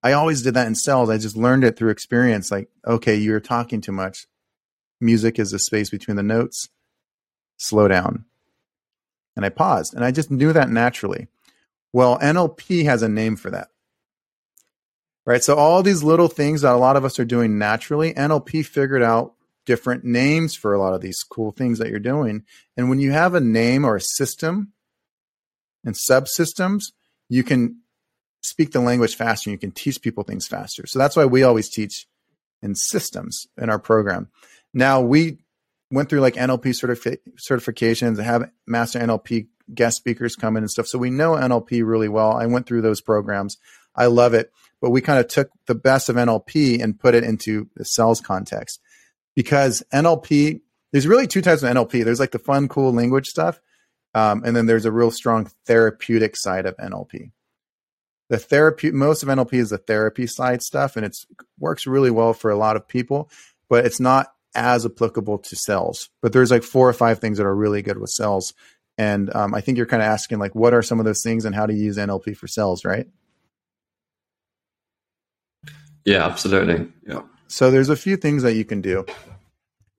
[0.01, 1.11] I always did that in sales.
[1.11, 2.49] I just learned it through experience.
[2.49, 4.25] Like, okay, you're talking too much.
[4.99, 6.69] Music is the space between the notes.
[7.57, 8.25] Slow down.
[9.35, 11.27] And I paused and I just knew that naturally.
[11.93, 13.67] Well, NLP has a name for that.
[15.27, 15.43] Right.
[15.43, 19.03] So all these little things that a lot of us are doing naturally, NLP figured
[19.03, 19.33] out
[19.65, 22.45] different names for a lot of these cool things that you're doing.
[22.77, 24.71] And when you have a name or a system
[25.83, 26.93] and subsystems,
[27.27, 27.81] you can
[28.41, 30.87] speak the language faster and you can teach people things faster.
[30.87, 32.07] So that's why we always teach
[32.61, 34.29] in systems in our program.
[34.73, 35.39] Now we
[35.91, 40.71] went through like NLP certifi- certifications, and have master NLP guest speakers come in and
[40.71, 40.87] stuff.
[40.87, 42.31] So we know NLP really well.
[42.31, 43.57] I went through those programs.
[43.97, 44.51] I love it.
[44.79, 48.21] But we kind of took the best of NLP and put it into the sales
[48.21, 48.79] context
[49.35, 52.05] because NLP, there's really two types of NLP.
[52.05, 53.59] There's like the fun, cool language stuff.
[54.13, 57.31] Um, and then there's a real strong therapeutic side of NLP.
[58.29, 61.15] The therapy, most of NLP is the therapy side stuff, and it
[61.59, 63.29] works really well for a lot of people,
[63.69, 66.09] but it's not as applicable to sales.
[66.21, 68.53] But there's like four or five things that are really good with sales.
[68.97, 71.45] And um, I think you're kind of asking like, what are some of those things
[71.45, 73.07] and how to use NLP for sales, right?
[76.07, 76.87] Yeah, absolutely.
[77.05, 77.23] Yeah.
[77.47, 79.05] So there's a few things that you can do.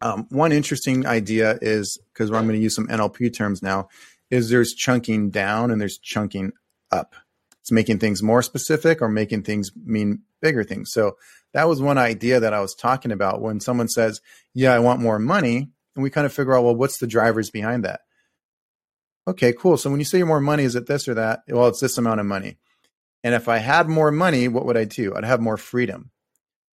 [0.01, 3.89] Um, one interesting idea is because I'm going to use some NLP terms now.
[4.31, 6.53] Is there's chunking down and there's chunking
[6.91, 7.15] up.
[7.61, 10.93] It's making things more specific or making things mean bigger things.
[10.93, 11.17] So
[11.53, 14.23] that was one idea that I was talking about when someone says,
[14.55, 17.51] "Yeah, I want more money," and we kind of figure out, well, what's the drivers
[17.51, 18.01] behind that?
[19.27, 19.77] Okay, cool.
[19.77, 21.41] So when you say more money, is it this or that?
[21.49, 22.57] Well, it's this amount of money.
[23.25, 25.15] And if I had more money, what would I do?
[25.15, 26.11] I'd have more freedom.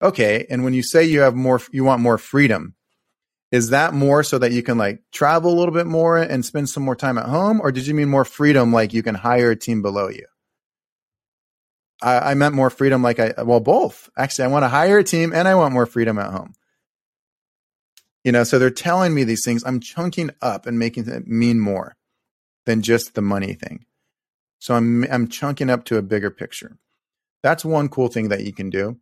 [0.01, 0.45] Okay.
[0.49, 2.75] And when you say you have more, you want more freedom,
[3.51, 6.69] is that more so that you can like travel a little bit more and spend
[6.69, 7.61] some more time at home?
[7.61, 10.25] Or did you mean more freedom like you can hire a team below you?
[12.01, 14.09] I, I meant more freedom like I, well, both.
[14.17, 16.53] Actually, I want to hire a team and I want more freedom at home.
[18.23, 19.63] You know, so they're telling me these things.
[19.65, 21.95] I'm chunking up and making it mean more
[22.65, 23.85] than just the money thing.
[24.65, 26.79] So I'm I'm chunking up to a bigger picture.
[27.43, 28.97] That's one cool thing that you can do.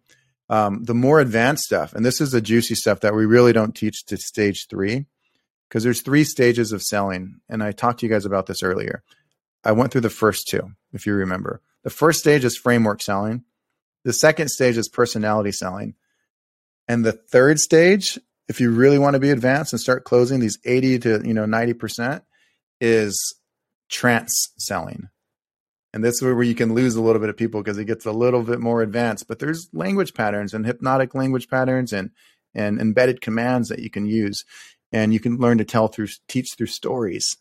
[0.49, 3.73] Um, the more advanced stuff, and this is the juicy stuff that we really don't
[3.73, 5.05] teach to stage three,
[5.69, 9.03] because there's three stages of selling, and I talked to you guys about this earlier.
[9.63, 11.61] I went through the first two, if you remember.
[11.83, 13.45] The first stage is framework selling.
[14.03, 15.95] The second stage is personality selling.
[16.89, 20.59] And the third stage, if you really want to be advanced and start closing these
[20.65, 22.21] 80 to, you know, 90%
[22.81, 23.33] is
[23.87, 25.07] trance selling.
[25.93, 28.05] And this is where you can lose a little bit of people because it gets
[28.05, 29.27] a little bit more advanced.
[29.27, 32.09] But there's language patterns and hypnotic language patterns and
[32.55, 34.45] and embedded commands that you can use,
[34.91, 37.37] and you can learn to tell through teach through stories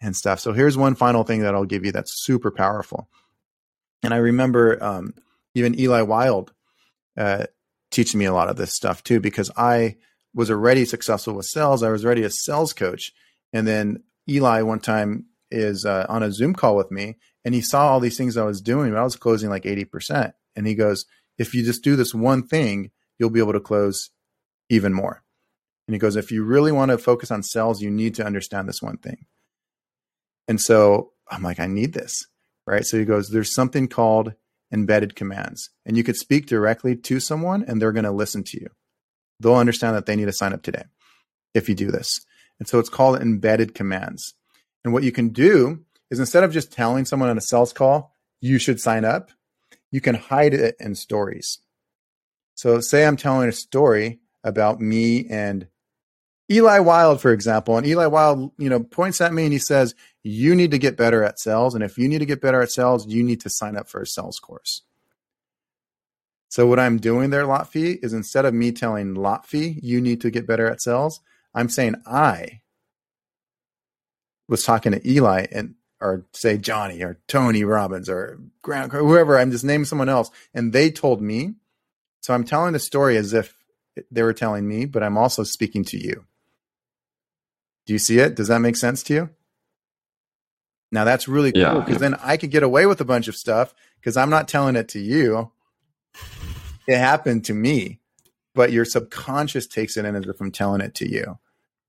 [0.00, 0.40] and stuff.
[0.40, 3.08] So here's one final thing that I'll give you that's super powerful.
[4.02, 5.14] And I remember um,
[5.54, 6.52] even Eli Wilde
[7.18, 7.46] uh,
[7.90, 9.96] teaching me a lot of this stuff too, because I
[10.34, 11.82] was already successful with sales.
[11.82, 13.12] I was already a sales coach,
[13.52, 17.60] and then Eli one time is uh, on a Zoom call with me, and he
[17.60, 18.94] saw all these things I was doing.
[18.94, 20.32] I was closing like 80%.
[20.56, 21.06] And he goes,
[21.38, 24.10] if you just do this one thing, you'll be able to close
[24.68, 25.22] even more.
[25.86, 28.68] And he goes, if you really want to focus on sales, you need to understand
[28.68, 29.26] this one thing.
[30.46, 32.26] And so I'm like, I need this.
[32.66, 32.84] Right.
[32.84, 34.34] So he goes, there's something called
[34.72, 35.70] embedded commands.
[35.84, 38.68] And you could speak directly to someone and they're going to listen to you.
[39.40, 40.84] They'll understand that they need to sign up today
[41.54, 42.20] if you do this.
[42.58, 44.34] And so it's called embedded commands.
[44.84, 48.14] And what you can do is instead of just telling someone on a sales call,
[48.40, 49.30] you should sign up,
[49.90, 51.58] you can hide it in stories.
[52.54, 55.66] So, say I'm telling a story about me and
[56.50, 59.94] Eli Wilde, for example, and Eli Wilde, you know, points at me and he says,
[60.22, 62.72] "You need to get better at sales, and if you need to get better at
[62.72, 64.82] sales, you need to sign up for a sales course."
[66.48, 70.30] So, what I'm doing there, Lotfi, is instead of me telling Lotfi, "You need to
[70.30, 71.20] get better at sales,"
[71.54, 72.59] I'm saying I
[74.50, 79.50] was talking to Eli and or say Johnny or Tony Robbins or Grant, whoever, I'm
[79.50, 80.30] just naming someone else.
[80.52, 81.54] And they told me.
[82.22, 83.56] So I'm telling the story as if
[84.10, 86.26] they were telling me, but I'm also speaking to you.
[87.86, 88.34] Do you see it?
[88.34, 89.30] Does that make sense to you?
[90.92, 91.98] Now that's really cool because yeah.
[91.98, 94.88] then I could get away with a bunch of stuff because I'm not telling it
[94.88, 95.52] to you.
[96.86, 98.00] It happened to me,
[98.54, 101.38] but your subconscious takes it in as if I'm telling it to you.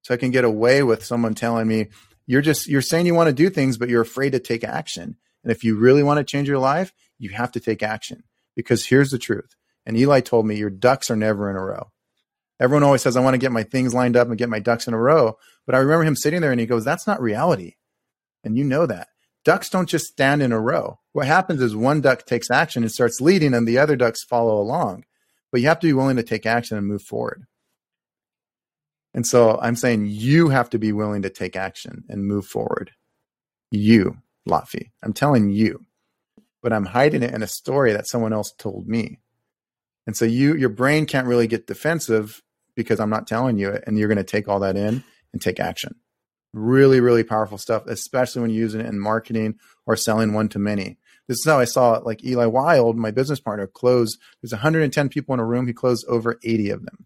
[0.04, 1.88] So I can get away with someone telling me,
[2.26, 5.18] you're just you're saying you want to do things but you're afraid to take action.
[5.44, 8.24] And if you really want to change your life you have to take action.
[8.56, 9.56] Because here's the truth.
[9.86, 11.92] And eli told me your ducks are never in a row.
[12.60, 14.88] Everyone always says i want to get my things lined up and get my ducks
[14.88, 15.38] in a row.
[15.66, 17.76] But i remember him sitting there and he goes that's not reality.
[18.44, 19.08] And you know that.
[19.44, 21.00] Ducks don't just stand in a row.
[21.14, 24.60] What happens is one duck takes action and starts leading and the other ducks follow
[24.60, 25.06] along.
[25.52, 27.46] But you have to be willing to take action and move forward
[29.14, 32.92] and so I'm saying you have to be willing to take action and move forward.
[33.72, 34.92] You, Lotfi.
[35.04, 35.86] I'm telling you.
[36.62, 39.20] But I'm hiding it in a story that someone else told me.
[40.06, 42.42] And so you your brain can't really get defensive
[42.76, 45.04] because I'm not telling you it and you're going to take all that in
[45.34, 45.96] and take action.
[46.54, 49.56] Really, really powerful stuff, especially when using it in marketing
[49.86, 50.98] or selling one to many.
[51.28, 52.06] This is how I saw it.
[52.06, 54.20] Like Eli Wilde, my business partner, closed.
[54.42, 55.68] There's 110 people in a room.
[55.68, 57.06] He closed over 80 of them.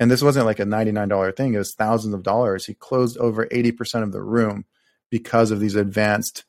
[0.00, 1.54] And this wasn't like a $99 thing.
[1.54, 2.66] It was thousands of dollars.
[2.66, 4.64] He closed over 80% of the room
[5.10, 6.44] because of these advanced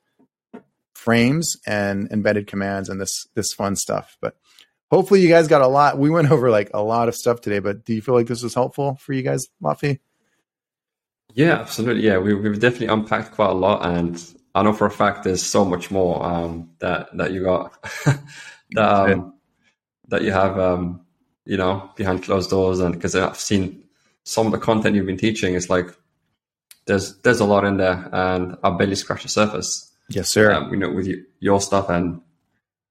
[0.93, 4.17] frames and embedded commands and this this fun stuff.
[4.21, 4.35] But
[4.91, 5.97] hopefully you guys got a lot.
[5.97, 8.43] We went over like a lot of stuff today, but do you feel like this
[8.43, 9.99] was helpful for you guys, Lotfi?
[11.33, 12.03] Yeah, absolutely.
[12.03, 14.21] Yeah, we, we've definitely unpacked quite a lot, and
[14.55, 17.81] I know for a fact there's so much more um, that that you got
[18.71, 19.35] that um,
[20.07, 21.05] that you have, um,
[21.49, 23.83] you know, behind closed doors, and because I've seen
[24.23, 25.87] some of the content you've been teaching, it's like
[26.85, 29.91] there's there's a lot in there, and I barely scratched the surface.
[30.09, 30.53] Yes, sir.
[30.53, 32.21] Um, you know, with you, your stuff and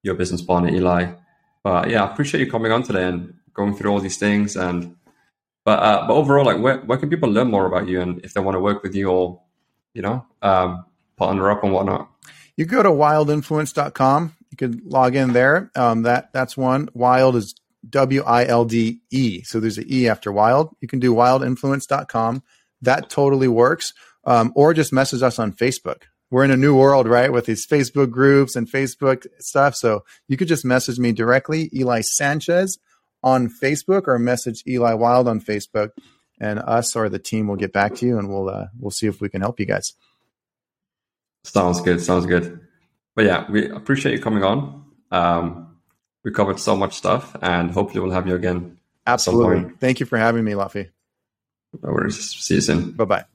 [0.03, 1.13] your business partner Eli.
[1.63, 4.57] But yeah, I appreciate you coming on today and going through all these things.
[4.57, 4.97] And
[5.63, 8.33] but uh, but overall, like where where can people learn more about you and if
[8.33, 9.41] they want to work with you or
[9.93, 10.83] you know um,
[11.15, 12.09] partner up and whatnot?
[12.57, 14.35] You go to wildeinfluence.com.
[14.51, 15.71] You can log in there.
[15.75, 16.89] Um, that that's one.
[16.93, 17.55] Wild is
[17.89, 19.43] W I L D E.
[19.43, 20.75] So there's an E after wild.
[20.81, 22.43] You can do wildeinfluence.com.
[22.81, 23.93] That totally works.
[24.25, 27.31] Um, or just message us on Facebook we're in a new world, right?
[27.31, 29.75] With these Facebook groups and Facebook stuff.
[29.75, 32.77] So you could just message me directly, Eli Sanchez
[33.23, 35.89] on Facebook, or message Eli Wilde on Facebook,
[36.39, 39.07] and us or the team will get back to you, and we'll uh, we'll see
[39.07, 39.93] if we can help you guys.
[41.43, 42.01] Sounds good.
[42.01, 42.59] Sounds good.
[43.15, 44.85] But yeah, we appreciate you coming on.
[45.11, 45.68] Um,
[46.23, 48.77] we covered so much stuff, and hopefully we'll have you again.
[49.07, 49.71] Absolutely.
[49.79, 50.89] Thank you for having me, Lotfi.
[51.81, 52.19] No worries.
[52.19, 52.91] See you soon.
[52.91, 53.25] Bye bye.